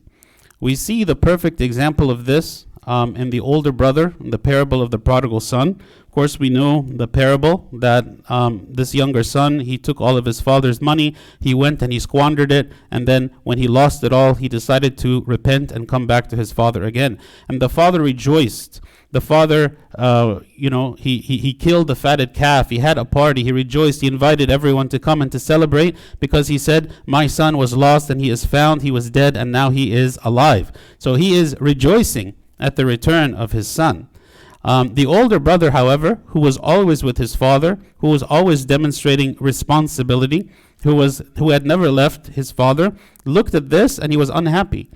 We 0.60 0.76
see 0.76 1.04
the 1.04 1.16
perfect 1.16 1.62
example 1.62 2.10
of 2.10 2.26
this 2.26 2.66
um, 2.88 3.16
in 3.16 3.30
the 3.30 3.40
older 3.40 3.72
brother, 3.72 4.16
the 4.20 4.40
parable 4.40 4.82
of 4.82 4.92
the 4.92 4.98
prodigal 4.98 5.42
son. 5.42 5.82
Of 6.02 6.12
course, 6.12 6.40
we 6.40 6.50
know 6.50 6.88
the 6.90 7.08
parable 7.08 7.68
that 7.74 8.06
um, 8.30 8.66
this 8.70 8.96
younger 8.96 9.24
son, 9.24 9.60
he 9.60 9.78
took 9.78 10.02
all 10.02 10.18
of 10.18 10.26
his 10.26 10.42
father's 10.42 10.82
money, 10.82 11.16
he 11.40 11.54
went 11.54 11.82
and 11.84 11.94
he 11.94 12.00
squandered 12.00 12.52
it, 12.52 12.72
and 12.90 13.08
then 13.08 13.30
when 13.44 13.60
he 13.60 13.68
lost 13.68 14.04
it 14.04 14.14
all, 14.14 14.34
he 14.34 14.48
decided 14.48 14.98
to 15.00 15.22
repent 15.28 15.72
and 15.72 15.88
come 15.88 16.08
back 16.08 16.28
to 16.30 16.36
his 16.36 16.52
father 16.52 16.84
again. 16.86 17.20
And 17.48 17.62
the 17.62 17.70
father 17.70 18.02
rejoiced 18.02 18.82
the 19.17 19.21
father, 19.21 19.75
uh, 19.97 20.41
you 20.55 20.69
know, 20.69 20.93
he, 20.93 21.17
he, 21.17 21.39
he 21.39 21.51
killed 21.51 21.88
the 21.88 21.95
fatted 21.95 22.36
calf. 22.36 22.69
He 22.69 22.77
had 22.77 23.00
a 23.00 23.03
party. 23.03 23.43
He 23.43 23.51
rejoiced. 23.51 24.01
He 24.01 24.07
invited 24.07 24.51
everyone 24.51 24.89
to 24.89 25.00
come 25.00 25.24
and 25.24 25.31
to 25.31 25.39
celebrate 25.39 25.97
because 26.19 26.50
he 26.50 26.59
said, 26.59 26.93
My 27.07 27.25
son 27.25 27.57
was 27.57 27.75
lost 27.75 28.12
and 28.12 28.21
he 28.21 28.29
is 28.29 28.45
found. 28.45 28.83
He 28.83 28.91
was 28.91 29.09
dead 29.09 29.36
and 29.36 29.51
now 29.51 29.71
he 29.71 29.91
is 29.91 30.19
alive. 30.24 30.71
So 31.00 31.15
he 31.15 31.33
is 31.33 31.55
rejoicing 31.59 32.36
at 32.59 32.75
the 32.75 32.86
return 32.86 33.33
of 33.33 33.53
his 33.53 33.67
son. 33.67 34.07
Um, 34.63 34.93
the 34.93 35.07
older 35.07 35.39
brother, 35.39 35.71
however, 35.71 36.21
who 36.27 36.39
was 36.39 36.57
always 36.57 37.03
with 37.03 37.17
his 37.17 37.36
father, 37.36 37.79
who 37.97 38.09
was 38.09 38.21
always 38.21 38.65
demonstrating 38.65 39.36
responsibility, 39.39 40.51
who 40.83 40.93
was 40.93 41.24
who 41.39 41.50
had 41.50 41.65
never 41.65 41.89
left 41.89 42.27
his 42.27 42.51
father, 42.51 42.95
looked 43.25 43.55
at 43.55 43.71
this 43.71 43.97
and 43.97 44.13
he 44.13 44.17
was 44.17 44.29
unhappy. 44.29 44.91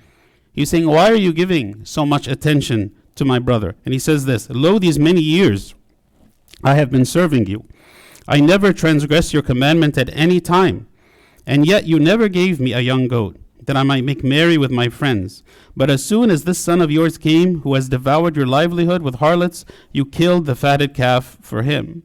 He's 0.52 0.70
saying, 0.70 0.86
Why 0.86 1.10
are 1.10 1.16
you 1.26 1.32
giving 1.32 1.84
so 1.84 2.06
much 2.06 2.28
attention 2.28 2.94
to 3.16 3.24
my 3.24 3.38
brother? 3.38 3.76
And 3.84 3.92
he 3.92 3.98
says 3.98 4.24
this 4.24 4.48
Lo, 4.50 4.78
these 4.78 4.98
many 4.98 5.20
years 5.20 5.74
I 6.64 6.74
have 6.74 6.90
been 6.90 7.04
serving 7.04 7.46
you. 7.46 7.64
I 8.28 8.40
never 8.40 8.72
transgressed 8.72 9.32
your 9.32 9.42
commandment 9.42 9.98
at 9.98 10.10
any 10.12 10.40
time, 10.40 10.86
and 11.46 11.66
yet 11.66 11.86
you 11.86 11.98
never 11.98 12.28
gave 12.28 12.60
me 12.60 12.72
a 12.72 12.80
young 12.80 13.08
goat, 13.08 13.36
that 13.66 13.76
I 13.76 13.82
might 13.82 14.04
make 14.04 14.22
merry 14.22 14.56
with 14.56 14.70
my 14.70 14.88
friends. 14.88 15.42
But 15.76 15.90
as 15.90 16.04
soon 16.04 16.30
as 16.30 16.44
this 16.44 16.58
son 16.58 16.80
of 16.80 16.90
yours 16.90 17.18
came, 17.18 17.62
who 17.62 17.74
has 17.74 17.88
devoured 17.88 18.36
your 18.36 18.46
livelihood 18.46 19.02
with 19.02 19.16
harlots, 19.16 19.64
you 19.92 20.04
killed 20.04 20.46
the 20.46 20.54
fatted 20.54 20.94
calf 20.94 21.38
for 21.40 21.62
him. 21.62 22.04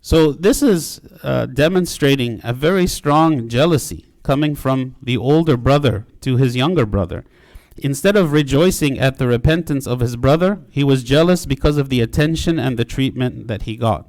So, 0.00 0.32
this 0.32 0.62
is 0.62 1.00
uh, 1.22 1.46
demonstrating 1.46 2.40
a 2.42 2.54
very 2.54 2.86
strong 2.86 3.48
jealousy 3.48 4.06
coming 4.22 4.54
from 4.54 4.96
the 5.02 5.16
older 5.16 5.56
brother 5.56 6.06
to 6.22 6.36
his 6.36 6.56
younger 6.56 6.86
brother. 6.86 7.24
Instead 7.82 8.16
of 8.16 8.32
rejoicing 8.32 8.98
at 8.98 9.18
the 9.18 9.26
repentance 9.26 9.86
of 9.86 10.00
his 10.00 10.16
brother, 10.16 10.60
he 10.70 10.84
was 10.84 11.02
jealous 11.02 11.46
because 11.46 11.76
of 11.76 11.88
the 11.88 12.00
attention 12.00 12.58
and 12.58 12.78
the 12.78 12.84
treatment 12.84 13.48
that 13.48 13.62
he 13.62 13.76
got. 13.76 14.08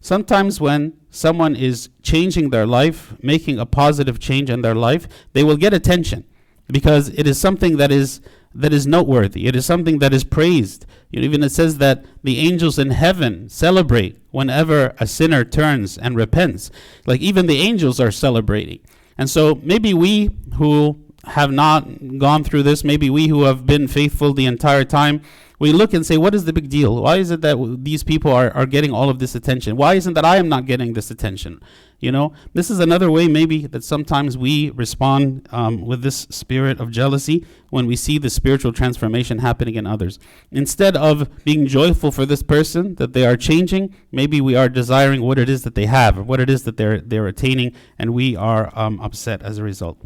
Sometimes, 0.00 0.60
when 0.60 0.92
someone 1.10 1.56
is 1.56 1.88
changing 2.02 2.50
their 2.50 2.66
life, 2.66 3.14
making 3.22 3.58
a 3.58 3.66
positive 3.66 4.20
change 4.20 4.48
in 4.50 4.62
their 4.62 4.74
life, 4.74 5.08
they 5.32 5.42
will 5.42 5.56
get 5.56 5.74
attention 5.74 6.24
because 6.68 7.08
it 7.10 7.26
is 7.26 7.40
something 7.40 7.78
that 7.78 7.90
is 7.90 8.20
that 8.54 8.72
is 8.72 8.86
noteworthy. 8.86 9.46
It 9.46 9.54
is 9.54 9.66
something 9.66 9.98
that 9.98 10.14
is 10.14 10.24
praised. 10.24 10.86
You 11.10 11.20
know, 11.20 11.26
even 11.26 11.42
it 11.42 11.52
says 11.52 11.78
that 11.78 12.04
the 12.22 12.38
angels 12.38 12.78
in 12.78 12.90
heaven 12.90 13.48
celebrate 13.48 14.18
whenever 14.30 14.94
a 14.98 15.06
sinner 15.06 15.44
turns 15.44 15.98
and 15.98 16.16
repents. 16.16 16.70
Like 17.06 17.20
even 17.20 17.46
the 17.46 17.60
angels 17.60 18.00
are 18.00 18.10
celebrating. 18.10 18.80
And 19.16 19.28
so 19.28 19.60
maybe 19.62 19.92
we 19.92 20.30
who 20.54 20.98
have 21.28 21.52
not 21.52 22.18
gone 22.18 22.44
through 22.44 22.62
this, 22.64 22.84
maybe 22.84 23.10
we 23.10 23.28
who 23.28 23.44
have 23.44 23.66
been 23.66 23.88
faithful 23.88 24.34
the 24.34 24.46
entire 24.46 24.84
time, 24.84 25.22
we 25.58 25.72
look 25.72 25.92
and 25.92 26.06
say, 26.06 26.16
what 26.16 26.34
is 26.34 26.44
the 26.44 26.52
big 26.52 26.68
deal? 26.68 27.02
Why 27.02 27.16
is 27.16 27.30
it 27.32 27.40
that 27.40 27.54
w- 27.54 27.76
these 27.76 28.04
people 28.04 28.32
are, 28.32 28.50
are 28.52 28.66
getting 28.66 28.92
all 28.92 29.10
of 29.10 29.18
this 29.18 29.34
attention? 29.34 29.76
Why 29.76 29.94
isn't 29.94 30.14
that 30.14 30.24
I 30.24 30.36
am 30.36 30.48
not 30.48 30.66
getting 30.66 30.92
this 30.92 31.10
attention? 31.10 31.60
You 31.98 32.12
know, 32.12 32.32
this 32.54 32.70
is 32.70 32.78
another 32.78 33.10
way 33.10 33.26
maybe 33.26 33.66
that 33.66 33.82
sometimes 33.82 34.38
we 34.38 34.70
respond 34.70 35.48
um, 35.50 35.84
with 35.84 36.02
this 36.02 36.28
spirit 36.30 36.78
of 36.78 36.92
jealousy 36.92 37.44
when 37.70 37.86
we 37.86 37.96
see 37.96 38.18
the 38.18 38.30
spiritual 38.30 38.72
transformation 38.72 39.38
happening 39.38 39.74
in 39.74 39.84
others. 39.84 40.20
Instead 40.52 40.96
of 40.96 41.44
being 41.44 41.66
joyful 41.66 42.12
for 42.12 42.24
this 42.24 42.44
person 42.44 42.94
that 42.96 43.14
they 43.14 43.26
are 43.26 43.36
changing, 43.36 43.92
maybe 44.12 44.40
we 44.40 44.54
are 44.54 44.68
desiring 44.68 45.22
what 45.22 45.40
it 45.40 45.48
is 45.48 45.62
that 45.62 45.74
they 45.74 45.86
have 45.86 46.16
or 46.16 46.22
what 46.22 46.38
it 46.38 46.48
is 46.48 46.62
that 46.62 46.76
they're 46.76 47.00
they're 47.00 47.26
attaining, 47.26 47.74
and 47.98 48.14
we 48.14 48.36
are 48.36 48.70
um, 48.78 49.00
upset 49.00 49.42
as 49.42 49.58
a 49.58 49.64
result. 49.64 49.98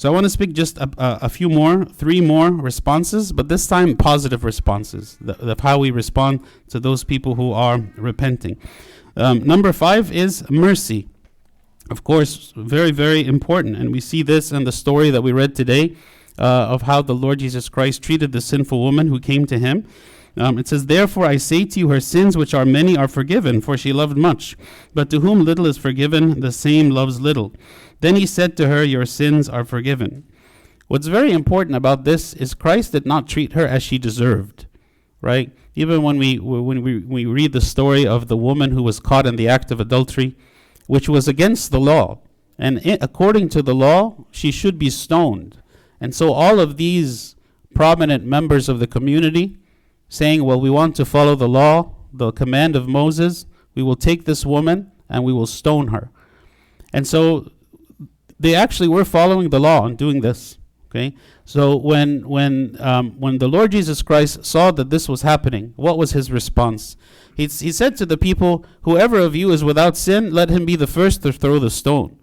So 0.00 0.08
I 0.08 0.12
want 0.14 0.24
to 0.24 0.30
speak 0.30 0.54
just 0.54 0.78
a, 0.78 0.88
a, 0.96 1.18
a, 1.24 1.28
few 1.28 1.50
more, 1.50 1.84
three 1.84 2.22
more 2.22 2.50
responses, 2.50 3.32
but 3.32 3.48
this 3.48 3.66
time 3.66 3.98
positive 3.98 4.44
responses 4.44 5.18
of 5.26 5.60
how 5.60 5.76
we 5.76 5.90
respond 5.90 6.42
to 6.70 6.80
those 6.80 7.04
people 7.04 7.34
who 7.34 7.52
are 7.52 7.80
repenting. 7.98 8.56
Um, 9.14 9.40
number 9.40 9.74
five 9.74 10.10
is 10.10 10.48
mercy. 10.48 11.10
Of 11.90 12.02
course, 12.02 12.54
very, 12.56 12.92
very 12.92 13.26
important. 13.26 13.76
And 13.76 13.92
we 13.92 14.00
see 14.00 14.22
this 14.22 14.52
in 14.52 14.64
the 14.64 14.72
story 14.72 15.10
that 15.10 15.20
we 15.20 15.32
read 15.32 15.54
today 15.54 15.94
uh, 16.38 16.44
of 16.44 16.82
how 16.82 17.02
the 17.02 17.14
Lord 17.14 17.40
Jesus 17.40 17.68
Christ 17.68 18.02
treated 18.02 18.32
the 18.32 18.40
sinful 18.40 18.80
woman 18.80 19.08
who 19.08 19.20
came 19.20 19.44
to 19.44 19.58
him. 19.58 19.86
Um, 20.36 20.58
it 20.58 20.68
says, 20.68 20.86
Therefore 20.86 21.26
I 21.26 21.36
say 21.36 21.64
to 21.64 21.80
you, 21.80 21.88
her 21.88 22.00
sins, 22.00 22.36
which 22.36 22.54
are 22.54 22.64
many, 22.64 22.96
are 22.96 23.08
forgiven, 23.08 23.60
for 23.60 23.76
she 23.76 23.92
loved 23.92 24.16
much. 24.16 24.56
But 24.94 25.10
to 25.10 25.20
whom 25.20 25.44
little 25.44 25.66
is 25.66 25.78
forgiven, 25.78 26.40
the 26.40 26.52
same 26.52 26.90
loves 26.90 27.20
little. 27.20 27.52
Then 28.00 28.16
he 28.16 28.26
said 28.26 28.56
to 28.56 28.68
her, 28.68 28.82
Your 28.82 29.06
sins 29.06 29.48
are 29.48 29.64
forgiven. 29.64 30.24
What's 30.88 31.06
very 31.06 31.30
important 31.30 31.76
about 31.76 32.04
this 32.04 32.34
is 32.34 32.54
Christ 32.54 32.92
did 32.92 33.06
not 33.06 33.28
treat 33.28 33.52
her 33.52 33.66
as 33.66 33.82
she 33.82 33.98
deserved, 33.98 34.66
right? 35.20 35.52
Even 35.76 36.02
when 36.02 36.18
we 36.18 36.38
when 36.38 36.82
we, 36.82 36.98
we 36.98 37.26
read 37.26 37.52
the 37.52 37.60
story 37.60 38.04
of 38.06 38.26
the 38.26 38.36
woman 38.36 38.72
who 38.72 38.82
was 38.82 38.98
caught 38.98 39.26
in 39.26 39.36
the 39.36 39.48
act 39.48 39.70
of 39.70 39.78
adultery, 39.78 40.36
which 40.88 41.08
was 41.08 41.28
against 41.28 41.70
the 41.70 41.78
law, 41.78 42.18
and 42.58 42.80
according 43.00 43.48
to 43.50 43.62
the 43.62 43.74
law, 43.74 44.24
she 44.32 44.50
should 44.50 44.78
be 44.78 44.90
stoned. 44.90 45.62
And 46.00 46.14
so 46.14 46.32
all 46.32 46.58
of 46.58 46.76
these 46.76 47.36
prominent 47.72 48.24
members 48.24 48.68
of 48.68 48.80
the 48.80 48.86
community 48.86 49.59
saying, 50.10 50.44
"Well, 50.44 50.60
we 50.60 50.68
want 50.68 50.94
to 50.96 51.06
follow 51.06 51.34
the 51.34 51.48
law, 51.48 51.94
the 52.12 52.32
command 52.32 52.76
of 52.76 52.86
Moses. 52.86 53.46
We 53.74 53.82
will 53.82 53.96
take 53.96 54.26
this 54.26 54.44
woman 54.44 54.92
and 55.08 55.24
we 55.24 55.32
will 55.32 55.46
stone 55.46 55.88
her." 55.88 56.10
And 56.92 57.06
so 57.06 57.50
they 58.38 58.54
actually 58.54 58.88
were 58.88 59.06
following 59.06 59.48
the 59.48 59.60
law 59.60 59.86
and 59.86 59.96
doing 59.96 60.20
this. 60.20 60.58
Okay, 60.90 61.14
so 61.44 61.76
when 61.76 62.28
when 62.28 62.76
um, 62.80 63.12
when 63.20 63.38
the 63.38 63.48
Lord 63.48 63.70
Jesus 63.70 64.02
Christ 64.02 64.44
saw 64.44 64.72
that 64.72 64.90
this 64.90 65.08
was 65.08 65.22
happening, 65.22 65.72
what 65.76 65.96
was 65.96 66.12
his 66.12 66.32
response? 66.32 66.96
He 67.36 67.46
he 67.46 67.70
said 67.70 67.96
to 67.96 68.06
the 68.06 68.18
people, 68.18 68.64
"Whoever 68.82 69.20
of 69.20 69.36
you 69.36 69.52
is 69.52 69.62
without 69.62 69.96
sin, 69.96 70.32
let 70.32 70.50
him 70.50 70.66
be 70.66 70.74
the 70.74 70.88
first 70.88 71.22
to 71.22 71.32
throw 71.32 71.60
the 71.60 71.70
stone." 71.70 72.16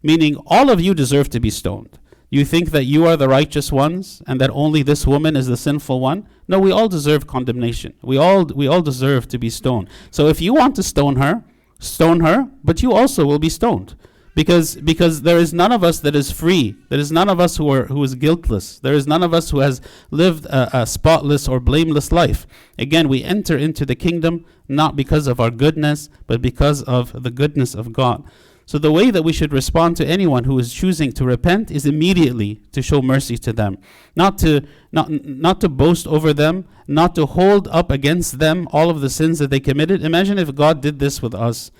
Meaning, 0.00 0.36
all 0.46 0.70
of 0.70 0.80
you 0.80 0.94
deserve 0.94 1.28
to 1.30 1.40
be 1.40 1.50
stoned. 1.50 1.98
You 2.30 2.44
think 2.44 2.70
that 2.70 2.84
you 2.84 3.06
are 3.06 3.16
the 3.16 3.28
righteous 3.28 3.70
ones 3.70 4.22
and 4.26 4.40
that 4.40 4.50
only 4.50 4.82
this 4.82 5.06
woman 5.06 5.36
is 5.36 5.46
the 5.46 5.56
sinful 5.56 6.00
one? 6.00 6.28
No, 6.48 6.58
we 6.58 6.72
all 6.72 6.88
deserve 6.88 7.26
condemnation. 7.26 7.94
We 8.02 8.16
all 8.16 8.44
we 8.44 8.66
all 8.66 8.82
deserve 8.82 9.28
to 9.28 9.38
be 9.38 9.50
stoned. 9.50 9.88
So 10.10 10.28
if 10.28 10.40
you 10.40 10.54
want 10.54 10.76
to 10.76 10.82
stone 10.82 11.16
her, 11.16 11.44
stone 11.78 12.20
her, 12.20 12.50
but 12.62 12.82
you 12.82 12.92
also 12.92 13.24
will 13.24 13.38
be 13.38 13.48
stoned 13.48 13.94
because 14.34 14.76
because 14.76 15.22
there 15.22 15.38
is 15.38 15.54
none 15.54 15.72
of 15.72 15.84
us 15.84 16.00
that 16.00 16.14
is 16.16 16.30
free 16.30 16.76
there 16.88 16.98
is 16.98 17.12
none 17.12 17.28
of 17.28 17.38
us 17.38 17.56
who 17.56 17.70
are 17.70 17.86
who 17.86 18.02
is 18.02 18.14
guiltless 18.14 18.78
there 18.80 18.94
is 18.94 19.06
none 19.06 19.22
of 19.22 19.32
us 19.32 19.50
who 19.50 19.60
has 19.60 19.80
lived 20.10 20.44
a, 20.46 20.80
a, 20.80 20.86
spotless 20.86 21.46
or 21.46 21.60
blameless 21.60 22.10
life 22.10 22.46
again 22.78 23.08
we 23.08 23.22
enter 23.22 23.56
into 23.56 23.86
the 23.86 23.94
kingdom 23.94 24.44
not 24.68 24.96
because 24.96 25.26
of 25.26 25.40
our 25.40 25.50
goodness 25.50 26.08
but 26.26 26.42
because 26.42 26.82
of 26.82 27.22
the 27.22 27.30
goodness 27.30 27.74
of 27.74 27.92
god 27.92 28.24
so 28.66 28.78
the 28.78 28.92
way 28.92 29.10
that 29.10 29.22
we 29.22 29.32
should 29.32 29.52
respond 29.52 29.96
to 29.96 30.06
anyone 30.06 30.44
who 30.44 30.58
is 30.58 30.72
choosing 30.72 31.12
to 31.12 31.24
repent 31.24 31.70
is 31.70 31.84
immediately 31.84 32.60
to 32.72 32.80
show 32.80 33.02
mercy 33.02 33.36
to 33.38 33.52
them. 33.52 33.78
Not 34.16 34.38
to 34.38 34.62
not 34.92 35.10
not 35.10 35.60
to 35.60 35.68
boast 35.68 36.06
over 36.06 36.32
them 36.32 36.66
not 36.86 37.14
to 37.14 37.26
hold 37.26 37.66
up 37.68 37.90
against 37.90 38.38
them 38.38 38.68
all 38.70 38.90
of 38.90 39.00
the 39.00 39.08
sins 39.10 39.38
that 39.38 39.50
they 39.50 39.60
committed. 39.60 40.04
Imagine 40.04 40.38
if 40.38 40.54
god 40.54 40.80
did 40.80 40.98
this 40.98 41.22
with 41.22 41.34
us 41.34 41.70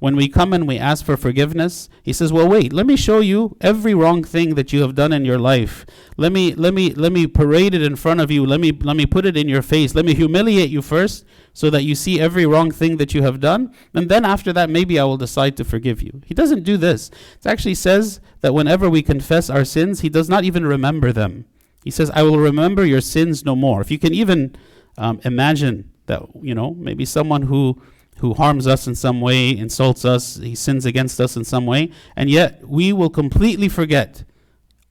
when 0.00 0.14
we 0.14 0.28
come 0.28 0.52
and 0.52 0.68
we 0.68 0.78
ask 0.78 1.04
for 1.04 1.16
forgiveness, 1.16 1.88
he 2.02 2.12
says, 2.12 2.32
"Well, 2.32 2.48
wait, 2.48 2.72
let 2.72 2.86
me 2.86 2.96
show 2.96 3.20
you 3.20 3.56
every 3.60 3.94
wrong 3.94 4.22
thing 4.22 4.54
that 4.54 4.72
you 4.72 4.82
have 4.82 4.94
done 4.94 5.12
in 5.12 5.24
your 5.24 5.38
life. 5.38 5.84
Let 6.16 6.32
me 6.32 6.54
let 6.54 6.74
me 6.74 6.94
let 6.94 7.12
me 7.12 7.26
parade 7.26 7.74
it 7.74 7.82
in 7.82 7.96
front 7.96 8.20
of 8.20 8.30
you. 8.30 8.46
Let 8.46 8.60
me 8.60 8.72
let 8.72 8.96
me 8.96 9.06
put 9.06 9.26
it 9.26 9.36
in 9.36 9.48
your 9.48 9.62
face. 9.62 9.94
Let 9.94 10.04
me 10.04 10.14
humiliate 10.14 10.70
you 10.70 10.82
first 10.82 11.24
so 11.52 11.70
that 11.70 11.82
you 11.82 11.94
see 11.94 12.20
every 12.20 12.46
wrong 12.46 12.70
thing 12.70 12.98
that 12.98 13.12
you 13.14 13.22
have 13.22 13.40
done, 13.40 13.72
and 13.92 14.08
then 14.08 14.24
after 14.24 14.52
that 14.52 14.70
maybe 14.70 14.98
I 14.98 15.04
will 15.04 15.16
decide 15.16 15.56
to 15.56 15.64
forgive 15.64 16.02
you." 16.02 16.22
He 16.24 16.34
doesn't 16.34 16.62
do 16.62 16.76
this. 16.76 17.10
It 17.40 17.46
actually 17.46 17.74
says 17.74 18.20
that 18.40 18.54
whenever 18.54 18.88
we 18.88 19.02
confess 19.02 19.50
our 19.50 19.64
sins, 19.64 20.00
he 20.00 20.08
does 20.08 20.28
not 20.28 20.44
even 20.44 20.64
remember 20.64 21.12
them. 21.12 21.46
He 21.84 21.90
says, 21.90 22.10
"I 22.10 22.22
will 22.22 22.38
remember 22.38 22.84
your 22.84 23.00
sins 23.00 23.44
no 23.44 23.56
more." 23.56 23.80
If 23.80 23.90
you 23.90 23.98
can 23.98 24.14
even 24.14 24.54
um, 24.96 25.20
imagine 25.24 25.90
that, 26.06 26.22
you 26.40 26.54
know, 26.54 26.74
maybe 26.78 27.04
someone 27.04 27.42
who 27.42 27.80
who 28.20 28.34
harms 28.34 28.66
us 28.66 28.86
in 28.86 28.94
some 28.94 29.20
way, 29.20 29.56
insults 29.56 30.04
us, 30.04 30.36
he 30.36 30.54
sins 30.54 30.84
against 30.84 31.20
us 31.20 31.36
in 31.36 31.44
some 31.44 31.66
way, 31.66 31.90
and 32.16 32.28
yet 32.30 32.66
we 32.66 32.92
will 32.92 33.10
completely 33.10 33.68
forget 33.68 34.24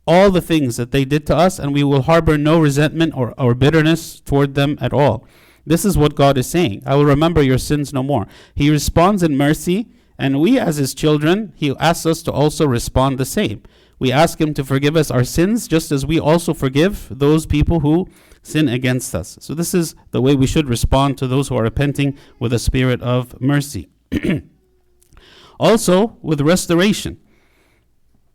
all 0.08 0.32
the 0.32 0.42
things 0.42 0.78
that 0.78 0.92
they 0.92 1.04
did 1.04 1.28
to 1.28 1.36
us 1.36 1.60
and 1.60 1.74
we 1.74 1.84
will 1.84 2.04
harbor 2.04 2.38
no 2.38 2.60
resentment 2.60 3.14
or, 3.16 3.34
or 3.38 3.54
bitterness 3.54 4.22
toward 4.22 4.56
them 4.56 4.78
at 4.80 4.94
all. 4.94 5.28
This 5.66 5.84
is 5.84 5.98
what 5.98 6.16
God 6.16 6.38
is 6.38 6.48
saying. 6.48 6.82
I 6.86 6.96
will 6.96 7.04
remember 7.04 7.42
your 7.42 7.58
sins 7.58 7.92
no 7.92 8.02
more. 8.02 8.26
He 8.56 8.70
responds 8.70 9.22
in 9.22 9.36
mercy, 9.36 9.90
and 10.18 10.40
we, 10.40 10.58
as 10.58 10.78
his 10.78 10.94
children, 10.94 11.52
he 11.58 11.76
asks 11.78 12.06
us 12.06 12.24
to 12.24 12.32
also 12.32 12.66
respond 12.66 13.18
the 13.18 13.26
same. 13.26 13.64
We 14.00 14.12
ask 14.12 14.40
him 14.40 14.54
to 14.54 14.64
forgive 14.64 14.96
us 14.96 15.12
our 15.12 15.26
sins 15.26 15.68
just 15.68 15.92
as 15.92 16.06
we 16.06 16.20
also 16.20 16.54
forgive 16.54 17.08
those 17.12 17.46
people 17.46 17.82
who 17.82 18.08
sin 18.48 18.68
against 18.68 19.14
us. 19.14 19.38
So, 19.42 19.54
this 19.54 19.74
is 19.74 19.96
the 20.12 20.22
way 20.22 20.36
we 20.36 20.48
should 20.48 20.70
respond 20.70 21.18
to 21.18 21.28
those 21.28 21.48
who 21.50 21.58
are 21.58 21.64
repenting 21.64 22.18
with 22.40 22.54
a 22.54 22.60
spirit 22.60 23.02
of 23.02 23.40
mercy. 23.42 23.90
also, 25.60 26.18
with 26.22 26.42
restoration. 26.42 27.20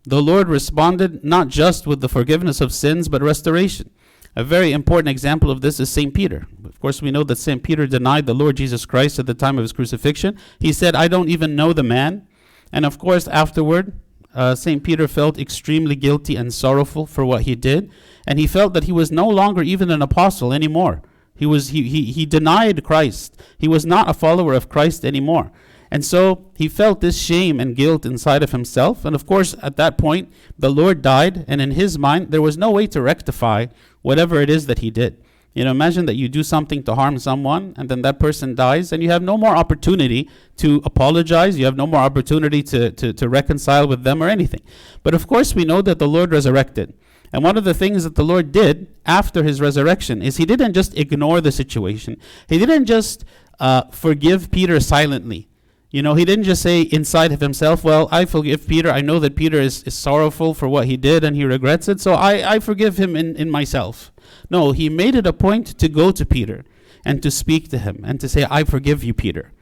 The 0.04 0.22
Lord 0.22 0.48
responded 0.48 1.24
not 1.24 1.48
just 1.48 1.86
with 1.86 2.00
the 2.00 2.08
forgiveness 2.08 2.60
of 2.60 2.72
sins, 2.72 3.08
but 3.08 3.22
restoration. 3.22 3.90
A 4.34 4.42
very 4.42 4.72
important 4.72 5.08
example 5.08 5.50
of 5.50 5.60
this 5.60 5.78
is 5.78 5.90
St. 5.90 6.12
Peter. 6.14 6.46
Of 6.64 6.80
course, 6.80 7.02
we 7.02 7.10
know 7.10 7.22
that 7.24 7.36
St. 7.36 7.62
Peter 7.62 7.86
denied 7.86 8.26
the 8.26 8.34
Lord 8.34 8.56
Jesus 8.56 8.86
Christ 8.86 9.18
at 9.18 9.26
the 9.26 9.34
time 9.34 9.58
of 9.58 9.62
his 9.62 9.72
crucifixion. 9.72 10.38
He 10.58 10.72
said, 10.72 10.96
I 10.96 11.06
don't 11.06 11.28
even 11.28 11.54
know 11.54 11.72
the 11.72 11.82
man. 11.82 12.26
And 12.72 12.86
of 12.86 12.98
course, 12.98 13.28
afterward, 13.28 13.92
uh, 14.34 14.54
St. 14.54 14.82
Peter 14.82 15.06
felt 15.06 15.38
extremely 15.38 15.96
guilty 15.96 16.36
and 16.36 16.52
sorrowful 16.52 17.06
for 17.06 17.24
what 17.24 17.42
he 17.42 17.54
did 17.54 17.90
and 18.26 18.38
he 18.38 18.46
felt 18.46 18.74
that 18.74 18.84
he 18.84 18.92
was 18.92 19.10
no 19.10 19.28
longer 19.28 19.62
even 19.62 19.90
an 19.90 20.02
apostle 20.02 20.52
anymore. 20.52 21.02
He 21.34 21.46
was 21.46 21.68
he, 21.68 21.88
he, 21.88 22.04
he 22.12 22.26
denied 22.26 22.84
Christ. 22.84 23.40
He 23.58 23.68
was 23.68 23.84
not 23.84 24.08
a 24.08 24.14
follower 24.14 24.54
of 24.54 24.68
Christ 24.68 25.04
anymore. 25.04 25.50
And 25.90 26.04
so 26.04 26.46
he 26.54 26.68
felt 26.68 27.00
this 27.00 27.20
shame 27.20 27.60
and 27.60 27.76
guilt 27.76 28.06
inside 28.06 28.42
of 28.42 28.52
himself. 28.52 29.04
And 29.04 29.14
of 29.14 29.26
course, 29.26 29.54
at 29.62 29.76
that 29.76 29.98
point, 29.98 30.32
the 30.58 30.70
Lord 30.70 31.02
died, 31.02 31.44
and 31.46 31.60
in 31.60 31.72
his 31.72 31.98
mind, 31.98 32.30
there 32.30 32.40
was 32.40 32.56
no 32.56 32.70
way 32.70 32.86
to 32.86 33.02
rectify 33.02 33.66
whatever 34.00 34.40
it 34.40 34.48
is 34.48 34.66
that 34.66 34.78
he 34.78 34.90
did. 34.90 35.22
You 35.54 35.64
know, 35.64 35.70
imagine 35.70 36.06
that 36.06 36.16
you 36.16 36.28
do 36.28 36.42
something 36.42 36.82
to 36.84 36.94
harm 36.94 37.18
someone 37.18 37.74
and 37.76 37.88
then 37.88 38.00
that 38.02 38.18
person 38.18 38.54
dies 38.54 38.90
and 38.90 39.02
you 39.02 39.10
have 39.10 39.22
no 39.22 39.36
more 39.36 39.54
opportunity 39.54 40.30
to 40.56 40.80
apologize. 40.84 41.58
You 41.58 41.66
have 41.66 41.76
no 41.76 41.86
more 41.86 42.00
opportunity 42.00 42.62
to, 42.64 42.90
to, 42.92 43.12
to 43.12 43.28
reconcile 43.28 43.86
with 43.86 44.02
them 44.02 44.22
or 44.22 44.28
anything. 44.28 44.62
But 45.02 45.12
of 45.12 45.26
course, 45.26 45.54
we 45.54 45.64
know 45.64 45.82
that 45.82 45.98
the 45.98 46.08
Lord 46.08 46.32
resurrected. 46.32 46.94
And 47.32 47.42
one 47.42 47.56
of 47.58 47.64
the 47.64 47.74
things 47.74 48.04
that 48.04 48.14
the 48.14 48.24
Lord 48.24 48.52
did 48.52 48.88
after 49.04 49.42
his 49.42 49.60
resurrection 49.60 50.22
is 50.22 50.36
he 50.36 50.46
didn't 50.46 50.74
just 50.74 50.96
ignore 50.96 51.40
the 51.40 51.52
situation, 51.52 52.18
he 52.46 52.58
didn't 52.58 52.86
just 52.86 53.24
uh, 53.60 53.84
forgive 53.90 54.50
Peter 54.50 54.80
silently. 54.80 55.48
You 55.92 56.00
know, 56.02 56.14
he 56.14 56.24
didn't 56.24 56.44
just 56.44 56.62
say 56.62 56.80
inside 56.80 57.32
of 57.32 57.40
himself, 57.40 57.84
Well, 57.84 58.08
I 58.10 58.24
forgive 58.24 58.66
Peter. 58.66 58.90
I 58.90 59.02
know 59.02 59.18
that 59.18 59.36
Peter 59.36 59.60
is, 59.60 59.82
is 59.82 59.92
sorrowful 59.92 60.54
for 60.54 60.66
what 60.66 60.86
he 60.86 60.96
did 60.96 61.22
and 61.22 61.36
he 61.36 61.44
regrets 61.44 61.86
it, 61.86 62.00
so 62.00 62.14
I, 62.14 62.54
I 62.54 62.58
forgive 62.60 62.98
him 62.98 63.14
in, 63.14 63.36
in 63.36 63.50
myself. 63.50 64.10
No, 64.48 64.72
he 64.72 64.88
made 64.88 65.14
it 65.14 65.26
a 65.26 65.34
point 65.34 65.78
to 65.78 65.88
go 65.90 66.10
to 66.10 66.24
Peter 66.24 66.64
and 67.04 67.22
to 67.22 67.30
speak 67.30 67.68
to 67.68 67.78
him 67.78 68.02
and 68.04 68.18
to 68.20 68.28
say, 68.28 68.46
I 68.50 68.64
forgive 68.64 69.04
you, 69.04 69.12
Peter. 69.12 69.52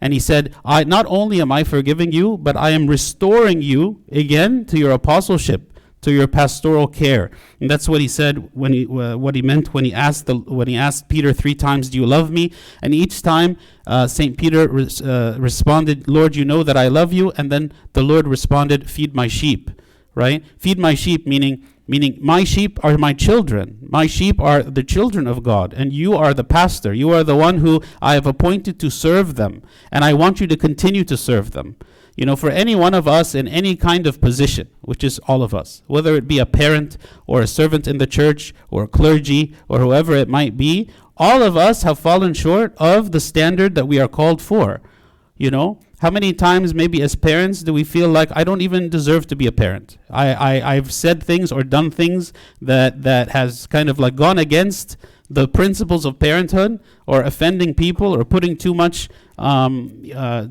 And 0.00 0.12
he 0.12 0.20
said, 0.20 0.54
I 0.64 0.84
not 0.84 1.06
only 1.08 1.40
am 1.40 1.50
I 1.50 1.64
forgiving 1.64 2.12
you, 2.12 2.38
but 2.38 2.56
I 2.56 2.70
am 2.70 2.86
restoring 2.86 3.60
you 3.60 4.04
again 4.12 4.66
to 4.66 4.78
your 4.78 4.92
apostleship 4.92 5.72
to 6.02 6.12
your 6.12 6.26
pastoral 6.26 6.86
care. 6.86 7.30
And 7.60 7.70
that's 7.70 7.88
what 7.88 8.00
he 8.00 8.08
said 8.08 8.50
when 8.54 8.72
he 8.72 8.86
uh, 8.86 9.16
what 9.16 9.34
he 9.34 9.42
meant 9.42 9.74
when 9.74 9.84
he 9.84 9.92
asked 9.92 10.26
the 10.26 10.36
when 10.36 10.68
he 10.68 10.76
asked 10.76 11.08
Peter 11.08 11.32
three 11.32 11.54
times, 11.54 11.90
"Do 11.90 11.98
you 11.98 12.06
love 12.06 12.30
me?" 12.30 12.52
And 12.82 12.94
each 12.94 13.22
time 13.22 13.56
uh, 13.86 14.06
Saint 14.06 14.38
Peter 14.38 14.62
uh, 14.70 15.36
responded, 15.38 16.08
"Lord, 16.08 16.36
you 16.36 16.44
know 16.44 16.62
that 16.62 16.76
I 16.76 16.88
love 16.88 17.12
you." 17.12 17.32
And 17.32 17.50
then 17.52 17.72
the 17.92 18.02
Lord 18.02 18.26
responded, 18.26 18.90
"Feed 18.90 19.14
my 19.14 19.28
sheep." 19.28 19.70
Right? 20.14 20.44
Feed 20.58 20.78
my 20.78 20.94
sheep, 20.94 21.26
meaning 21.26 21.64
meaning 21.86 22.18
my 22.20 22.44
sheep 22.44 22.78
are 22.84 22.96
my 22.98 23.12
children. 23.12 23.78
My 23.82 24.06
sheep 24.06 24.40
are 24.40 24.62
the 24.62 24.82
children 24.82 25.26
of 25.26 25.42
God, 25.42 25.72
and 25.72 25.92
you 25.92 26.14
are 26.14 26.34
the 26.34 26.44
pastor. 26.44 26.92
You 26.92 27.10
are 27.10 27.24
the 27.24 27.36
one 27.36 27.58
who 27.58 27.82
I 28.02 28.14
have 28.14 28.26
appointed 28.26 28.80
to 28.80 28.90
serve 28.90 29.36
them, 29.36 29.62
and 29.92 30.04
I 30.04 30.12
want 30.12 30.40
you 30.40 30.46
to 30.48 30.56
continue 30.56 31.04
to 31.04 31.16
serve 31.16 31.52
them. 31.52 31.76
You 32.20 32.26
know, 32.26 32.36
for 32.36 32.50
any 32.50 32.74
one 32.74 32.92
of 32.92 33.08
us 33.08 33.34
in 33.34 33.48
any 33.48 33.74
kind 33.74 34.06
of 34.06 34.20
position, 34.20 34.68
which 34.82 35.02
is 35.02 35.18
all 35.20 35.42
of 35.42 35.54
us, 35.54 35.82
whether 35.86 36.14
it 36.16 36.28
be 36.28 36.38
a 36.38 36.44
parent 36.44 36.98
or 37.26 37.40
a 37.40 37.46
servant 37.46 37.88
in 37.88 37.96
the 37.96 38.06
church 38.06 38.52
or 38.68 38.86
clergy 38.86 39.54
or 39.68 39.78
whoever 39.78 40.14
it 40.14 40.28
might 40.28 40.54
be, 40.54 40.90
all 41.16 41.42
of 41.42 41.56
us 41.56 41.82
have 41.82 41.98
fallen 41.98 42.34
short 42.34 42.74
of 42.76 43.12
the 43.12 43.20
standard 43.20 43.74
that 43.74 43.88
we 43.88 43.98
are 43.98 44.06
called 44.06 44.42
for. 44.42 44.82
You 45.38 45.50
know, 45.50 45.80
how 46.00 46.10
many 46.10 46.34
times 46.34 46.74
maybe 46.74 47.00
as 47.00 47.14
parents 47.14 47.62
do 47.62 47.72
we 47.72 47.84
feel 47.84 48.10
like 48.10 48.28
I 48.36 48.44
don't 48.44 48.60
even 48.60 48.90
deserve 48.90 49.26
to 49.28 49.34
be 49.34 49.46
a 49.46 49.52
parent? 49.52 49.96
I, 50.10 50.34
I, 50.34 50.74
I've 50.74 50.92
said 50.92 51.22
things 51.22 51.50
or 51.50 51.62
done 51.62 51.90
things 51.90 52.34
that, 52.60 53.00
that 53.00 53.30
has 53.30 53.66
kind 53.66 53.88
of 53.88 53.98
like 53.98 54.14
gone 54.14 54.36
against 54.36 54.98
the 55.30 55.46
principles 55.46 56.04
of 56.04 56.18
parenthood 56.18 56.80
or 57.06 57.22
offending 57.22 57.72
people 57.72 58.14
or 58.14 58.24
putting 58.24 58.56
too 58.56 58.74
much 58.74 59.08
um, 59.38 60.02
uh, 60.14 60.48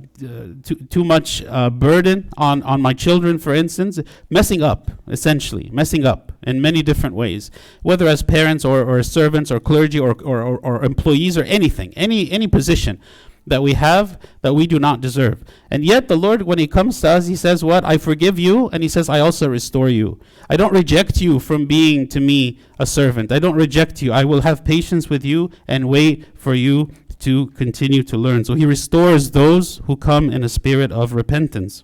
too, 0.64 0.76
too 0.90 1.04
much 1.04 1.44
uh, 1.44 1.70
burden 1.70 2.30
on, 2.38 2.64
on 2.64 2.82
my 2.82 2.94
children, 2.94 3.38
for 3.38 3.54
instance, 3.54 4.00
messing 4.32 4.64
up, 4.64 4.90
essentially, 5.08 5.70
messing 5.72 6.06
up 6.06 6.32
in 6.42 6.60
many 6.60 6.82
different 6.82 7.14
ways, 7.14 7.52
whether 7.84 8.08
as 8.08 8.24
parents 8.24 8.66
or, 8.66 8.82
or 8.84 9.04
servants 9.04 9.52
or 9.52 9.60
clergy 9.60 10.00
or, 10.00 10.14
or, 10.24 10.42
or, 10.42 10.58
or 10.60 10.84
employees 10.84 11.38
or 11.38 11.44
anything, 11.44 11.94
any, 11.96 12.32
any 12.32 12.48
position 12.48 13.00
that 13.48 13.64
we 13.64 13.74
have 13.74 14.20
that 14.42 14.54
we 14.54 14.68
do 14.68 14.80
not 14.80 15.02
deserve. 15.02 15.44
And 15.72 15.84
yet 15.84 16.08
the 16.08 16.16
Lord, 16.16 16.44
when 16.44 16.60
He 16.60 16.68
comes 16.68 17.02
to 17.02 17.10
us, 17.10 17.28
He 17.28 17.36
says, 17.36 17.64
What? 17.64 17.84
I 17.84 17.98
forgive 17.98 18.38
you, 18.38 18.70
and 18.70 18.84
He 18.84 18.90
says, 18.90 19.10
I 19.10 19.20
also 19.20 19.50
restore 19.50 19.90
you. 19.90 20.20
I 20.50 20.58
don't 20.58 20.74
reject 20.74 21.22
you 21.22 21.40
from 21.40 21.66
being 21.66 22.08
to 22.10 22.20
me 22.20 22.60
a 22.78 22.86
servant. 22.86 23.32
I 23.32 23.40
don't 23.40 23.56
reject 23.56 24.02
you. 24.02 24.12
I 24.12 24.24
will 24.24 24.42
have 24.42 24.64
patience 24.64 25.10
with 25.10 25.26
you 25.26 25.50
and 25.68 25.90
wait 25.90 26.26
for 26.38 26.54
you 26.54 26.92
to 27.20 27.48
continue 27.48 28.04
to 28.04 28.18
learn. 28.18 28.46
So 28.46 28.56
He 28.56 28.66
restores 28.66 29.32
those 29.32 29.82
who 29.86 29.96
come 29.96 30.30
in 30.30 30.44
a 30.44 30.50
spirit 30.50 30.92
of 30.92 31.14
repentance. 31.14 31.84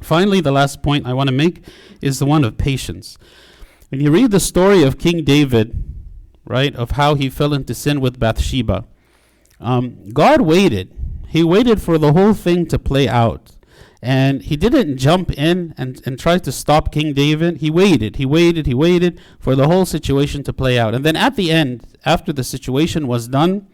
Finally, 0.00 0.40
the 0.40 0.52
last 0.52 0.82
point 0.82 1.06
I 1.06 1.12
want 1.12 1.28
to 1.28 1.34
make 1.34 1.64
is 2.00 2.18
the 2.18 2.26
one 2.26 2.44
of 2.44 2.56
patience. 2.56 3.18
When 3.88 4.00
you 4.00 4.10
read 4.10 4.30
the 4.30 4.40
story 4.40 4.82
of 4.82 4.98
King 4.98 5.24
David, 5.24 5.82
right, 6.44 6.74
of 6.76 6.92
how 6.92 7.14
he 7.14 7.28
fell 7.28 7.52
into 7.52 7.74
sin 7.74 8.00
with 8.00 8.18
Bathsheba, 8.18 8.86
um, 9.60 10.08
God 10.10 10.40
waited. 10.40 10.94
He 11.28 11.42
waited 11.42 11.80
for 11.82 11.98
the 11.98 12.12
whole 12.12 12.34
thing 12.34 12.66
to 12.66 12.78
play 12.78 13.08
out. 13.08 13.52
And 14.00 14.42
he 14.42 14.56
didn't 14.56 14.96
jump 14.96 15.32
in 15.32 15.74
and, 15.76 16.00
and 16.06 16.18
try 16.18 16.38
to 16.38 16.52
stop 16.52 16.92
King 16.92 17.12
David. 17.14 17.58
He 17.58 17.70
waited, 17.70 18.16
he 18.16 18.24
waited, 18.24 18.66
he 18.66 18.74
waited 18.74 19.20
for 19.40 19.56
the 19.56 19.66
whole 19.66 19.84
situation 19.84 20.44
to 20.44 20.52
play 20.52 20.78
out. 20.78 20.94
And 20.94 21.04
then 21.04 21.16
at 21.16 21.34
the 21.34 21.50
end, 21.50 21.84
after 22.04 22.32
the 22.32 22.44
situation 22.44 23.08
was 23.08 23.26
done, 23.26 23.66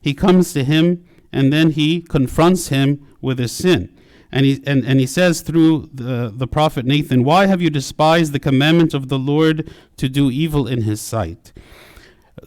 he 0.00 0.14
comes 0.14 0.52
to 0.54 0.64
him 0.64 1.04
and 1.32 1.52
then 1.52 1.70
he 1.70 2.02
confronts 2.02 2.68
him 2.68 3.06
with 3.20 3.38
his 3.38 3.52
sin. 3.52 3.94
And 4.30 4.44
he, 4.44 4.62
and, 4.66 4.84
and 4.84 5.00
he 5.00 5.06
says 5.06 5.40
through 5.40 5.90
the, 5.92 6.32
the 6.34 6.46
prophet 6.46 6.84
Nathan, 6.84 7.24
Why 7.24 7.46
have 7.46 7.62
you 7.62 7.70
despised 7.70 8.32
the 8.32 8.40
commandment 8.40 8.94
of 8.94 9.08
the 9.08 9.18
Lord 9.18 9.70
to 9.96 10.08
do 10.08 10.30
evil 10.30 10.66
in 10.66 10.82
his 10.82 11.00
sight? 11.00 11.52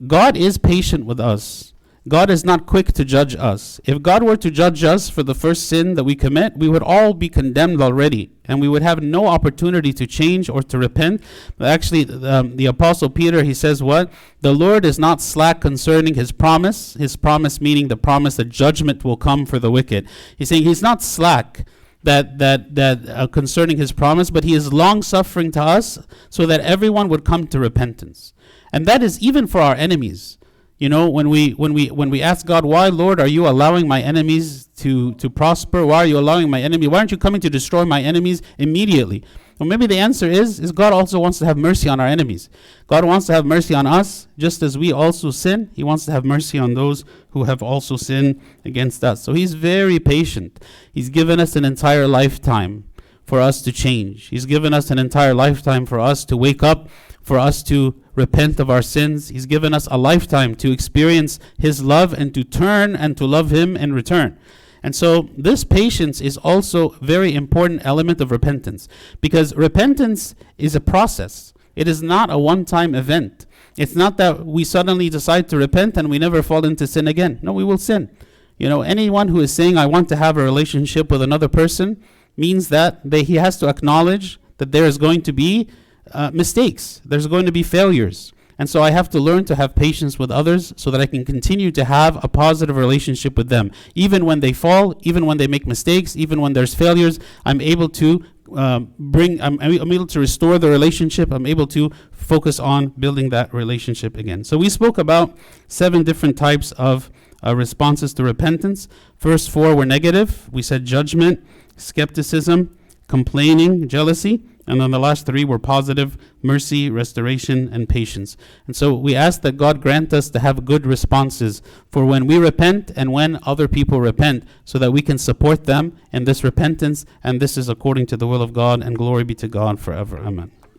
God 0.05 0.37
is 0.37 0.57
patient 0.57 1.05
with 1.05 1.19
us. 1.19 1.70
God 2.07 2.31
is 2.31 2.43
not 2.43 2.65
quick 2.65 2.93
to 2.93 3.05
judge 3.05 3.35
us. 3.35 3.79
If 3.85 4.01
God 4.01 4.23
were 4.23 4.37
to 4.37 4.49
judge 4.49 4.83
us 4.83 5.07
for 5.07 5.21
the 5.21 5.35
first 5.35 5.69
sin 5.69 5.93
that 5.93 6.03
we 6.03 6.15
commit, 6.15 6.57
we 6.57 6.67
would 6.67 6.81
all 6.81 7.13
be 7.13 7.29
condemned 7.29 7.79
already, 7.79 8.31
and 8.45 8.59
we 8.59 8.67
would 8.67 8.81
have 8.81 9.03
no 9.03 9.27
opportunity 9.27 9.93
to 9.93 10.07
change 10.07 10.49
or 10.49 10.63
to 10.63 10.79
repent. 10.79 11.21
But 11.59 11.67
actually, 11.67 12.11
um, 12.25 12.57
the 12.57 12.65
Apostle 12.65 13.11
Peter, 13.11 13.43
he 13.43 13.53
says, 13.53 13.83
What? 13.83 14.11
The 14.39 14.53
Lord 14.53 14.83
is 14.83 14.97
not 14.97 15.21
slack 15.21 15.61
concerning 15.61 16.15
his 16.15 16.31
promise, 16.31 16.95
his 16.95 17.15
promise 17.15 17.61
meaning 17.61 17.87
the 17.87 17.97
promise 17.97 18.35
that 18.37 18.49
judgment 18.49 19.03
will 19.03 19.17
come 19.17 19.45
for 19.45 19.59
the 19.59 19.69
wicked. 19.69 20.07
He's 20.35 20.49
saying 20.49 20.63
he's 20.63 20.81
not 20.81 21.03
slack 21.03 21.67
that 22.03 22.39
that 22.39 22.73
that 22.73 23.07
uh, 23.09 23.27
concerning 23.27 23.77
his 23.77 23.91
promise, 23.91 24.31
but 24.31 24.43
he 24.43 24.55
is 24.55 24.73
long 24.73 25.03
suffering 25.03 25.51
to 25.51 25.61
us, 25.61 25.99
so 26.31 26.47
that 26.47 26.61
everyone 26.61 27.09
would 27.09 27.23
come 27.23 27.45
to 27.47 27.59
repentance, 27.59 28.33
and 28.73 28.87
that 28.87 29.03
is 29.03 29.19
even 29.19 29.45
for 29.45 29.61
our 29.61 29.75
enemies. 29.75 30.39
You 30.81 30.89
know, 30.89 31.07
when 31.11 31.29
we 31.29 31.51
when 31.51 31.73
we 31.73 31.91
when 31.91 32.09
we 32.09 32.23
ask 32.23 32.43
God, 32.43 32.65
why, 32.65 32.87
Lord, 32.87 33.19
are 33.19 33.27
you 33.27 33.47
allowing 33.47 33.87
my 33.87 34.01
enemies 34.01 34.65
to 34.77 35.13
to 35.13 35.29
prosper? 35.29 35.85
Why 35.85 35.97
are 35.97 36.07
you 36.07 36.17
allowing 36.17 36.49
my 36.49 36.59
enemy? 36.59 36.87
Why 36.87 36.97
aren't 36.97 37.11
you 37.11 37.19
coming 37.19 37.39
to 37.41 37.51
destroy 37.51 37.85
my 37.85 38.01
enemies 38.01 38.41
immediately? 38.57 39.23
Well, 39.59 39.69
maybe 39.69 39.85
the 39.85 39.99
answer 39.99 40.25
is 40.25 40.59
is 40.59 40.71
God 40.71 40.91
also 40.91 41.19
wants 41.19 41.37
to 41.37 41.45
have 41.45 41.55
mercy 41.55 41.87
on 41.87 41.99
our 41.99 42.07
enemies. 42.07 42.49
God 42.87 43.05
wants 43.05 43.27
to 43.27 43.33
have 43.33 43.45
mercy 43.45 43.75
on 43.75 43.85
us, 43.85 44.27
just 44.39 44.63
as 44.63 44.75
we 44.75 44.91
also 44.91 45.29
sin. 45.29 45.69
He 45.75 45.83
wants 45.83 46.05
to 46.05 46.11
have 46.13 46.25
mercy 46.25 46.57
on 46.57 46.73
those 46.73 47.05
who 47.29 47.43
have 47.43 47.61
also 47.61 47.95
sinned 47.95 48.41
against 48.65 49.03
us. 49.03 49.21
So 49.21 49.33
He's 49.33 49.53
very 49.53 49.99
patient. 49.99 50.65
He's 50.91 51.09
given 51.09 51.39
us 51.39 51.55
an 51.55 51.63
entire 51.63 52.07
lifetime 52.07 52.85
for 53.31 53.39
us 53.39 53.61
to 53.61 53.71
change. 53.71 54.27
He's 54.27 54.45
given 54.45 54.73
us 54.73 54.91
an 54.91 54.99
entire 54.99 55.33
lifetime 55.33 55.85
for 55.85 56.01
us 56.01 56.25
to 56.25 56.35
wake 56.35 56.61
up 56.61 56.89
for 57.21 57.39
us 57.39 57.63
to 57.63 57.95
repent 58.13 58.59
of 58.59 58.69
our 58.69 58.81
sins. 58.81 59.29
He's 59.29 59.45
given 59.45 59.73
us 59.73 59.87
a 59.89 59.97
lifetime 59.97 60.53
to 60.55 60.69
experience 60.69 61.39
His 61.57 61.81
love 61.81 62.11
and 62.11 62.33
to 62.33 62.43
turn 62.43 62.93
and 62.93 63.15
to 63.15 63.25
love 63.25 63.49
Him 63.49 63.77
in 63.77 63.93
return. 63.93 64.37
And 64.83 64.93
so 64.93 65.29
this 65.37 65.63
patience 65.63 66.19
is 66.19 66.35
also 66.35 66.89
a 66.89 66.97
very 66.99 67.33
important 67.33 67.85
element 67.85 68.19
of 68.19 68.31
repentance 68.31 68.89
because 69.21 69.55
repentance 69.55 70.35
is 70.57 70.75
a 70.75 70.81
process. 70.81 71.53
It 71.73 71.87
is 71.87 72.03
not 72.03 72.29
a 72.29 72.37
one-time 72.37 72.93
event. 72.93 73.45
It's 73.77 73.95
not 73.95 74.17
that 74.17 74.45
we 74.45 74.65
suddenly 74.65 75.09
decide 75.09 75.47
to 75.47 75.55
repent 75.55 75.95
and 75.95 76.09
we 76.09 76.19
never 76.19 76.43
fall 76.43 76.65
into 76.65 76.85
sin 76.85 77.07
again. 77.07 77.39
No, 77.41 77.53
we 77.53 77.63
will 77.63 77.77
sin. 77.77 78.09
You 78.57 78.67
know, 78.67 78.81
anyone 78.81 79.29
who 79.29 79.39
is 79.39 79.53
saying 79.53 79.77
I 79.77 79.85
want 79.85 80.09
to 80.09 80.17
have 80.17 80.35
a 80.35 80.43
relationship 80.43 81.09
with 81.09 81.21
another 81.21 81.47
person 81.47 82.03
means 82.37 82.69
that 82.69 83.01
he 83.11 83.35
has 83.35 83.57
to 83.59 83.67
acknowledge 83.67 84.39
that 84.57 84.71
there 84.71 84.85
is 84.85 84.97
going 84.97 85.21
to 85.23 85.33
be 85.33 85.67
uh, 86.11 86.31
mistakes. 86.33 87.01
There's 87.05 87.27
going 87.27 87.45
to 87.45 87.51
be 87.51 87.63
failures. 87.63 88.33
And 88.57 88.69
so 88.69 88.83
I 88.83 88.91
have 88.91 89.09
to 89.09 89.19
learn 89.19 89.45
to 89.45 89.55
have 89.55 89.73
patience 89.73 90.19
with 90.19 90.29
others 90.29 90.71
so 90.77 90.91
that 90.91 91.01
I 91.01 91.07
can 91.07 91.25
continue 91.25 91.71
to 91.71 91.83
have 91.83 92.23
a 92.23 92.27
positive 92.27 92.77
relationship 92.77 93.35
with 93.35 93.49
them. 93.49 93.71
Even 93.95 94.23
when 94.23 94.39
they 94.39 94.53
fall, 94.53 94.93
even 95.01 95.25
when 95.25 95.37
they 95.37 95.47
make 95.47 95.65
mistakes, 95.65 96.15
even 96.15 96.39
when 96.41 96.53
there's 96.53 96.75
failures, 96.75 97.19
I'm 97.43 97.59
able 97.59 97.89
to 97.89 98.23
um, 98.55 98.93
bring, 98.99 99.41
I'm, 99.41 99.59
I'm 99.61 99.91
able 99.91 100.05
to 100.05 100.19
restore 100.19 100.59
the 100.59 100.69
relationship. 100.69 101.31
I'm 101.31 101.47
able 101.47 101.65
to 101.67 101.89
focus 102.11 102.59
on 102.59 102.89
building 102.89 103.29
that 103.29 103.51
relationship 103.51 104.15
again. 104.15 104.43
So 104.43 104.59
we 104.59 104.69
spoke 104.69 104.99
about 104.99 105.35
seven 105.67 106.03
different 106.03 106.37
types 106.37 106.71
of 106.73 107.09
uh, 107.43 107.55
responses 107.55 108.13
to 108.13 108.23
repentance. 108.23 108.87
First 109.17 109.49
four 109.49 109.75
were 109.75 109.85
negative. 109.87 110.49
We 110.51 110.61
said 110.61 110.85
judgment, 110.85 111.43
skepticism, 111.81 112.77
complaining, 113.07 113.87
jealousy. 113.87 114.43
And 114.67 114.79
then 114.79 114.91
the 114.91 114.99
last 114.99 115.25
three 115.25 115.43
were 115.43 115.59
positive 115.59 116.17
mercy, 116.41 116.89
restoration, 116.89 117.67
and 117.73 117.89
patience. 117.89 118.37
And 118.67 118.75
so 118.75 118.93
we 118.93 119.15
ask 119.15 119.41
that 119.41 119.57
God 119.57 119.81
grant 119.81 120.13
us 120.13 120.29
to 120.29 120.39
have 120.39 120.65
good 120.65 120.85
responses 120.85 121.61
for 121.89 122.05
when 122.05 122.25
we 122.27 122.37
repent 122.37 122.91
and 122.95 123.11
when 123.11 123.39
other 123.43 123.67
people 123.67 123.99
repent, 123.99 124.45
so 124.63 124.77
that 124.77 124.91
we 124.91 125.01
can 125.01 125.17
support 125.17 125.65
them 125.65 125.97
in 126.13 126.25
this 126.25 126.43
repentance. 126.43 127.05
And 127.23 127.41
this 127.41 127.57
is 127.57 127.67
according 127.67 128.05
to 128.07 128.17
the 128.17 128.27
will 128.27 128.41
of 128.41 128.53
God, 128.53 128.81
and 128.83 128.97
glory 128.97 129.23
be 129.23 129.35
to 129.35 129.47
God 129.47 129.79
forever. 129.79 130.19
Amen. 130.19 130.51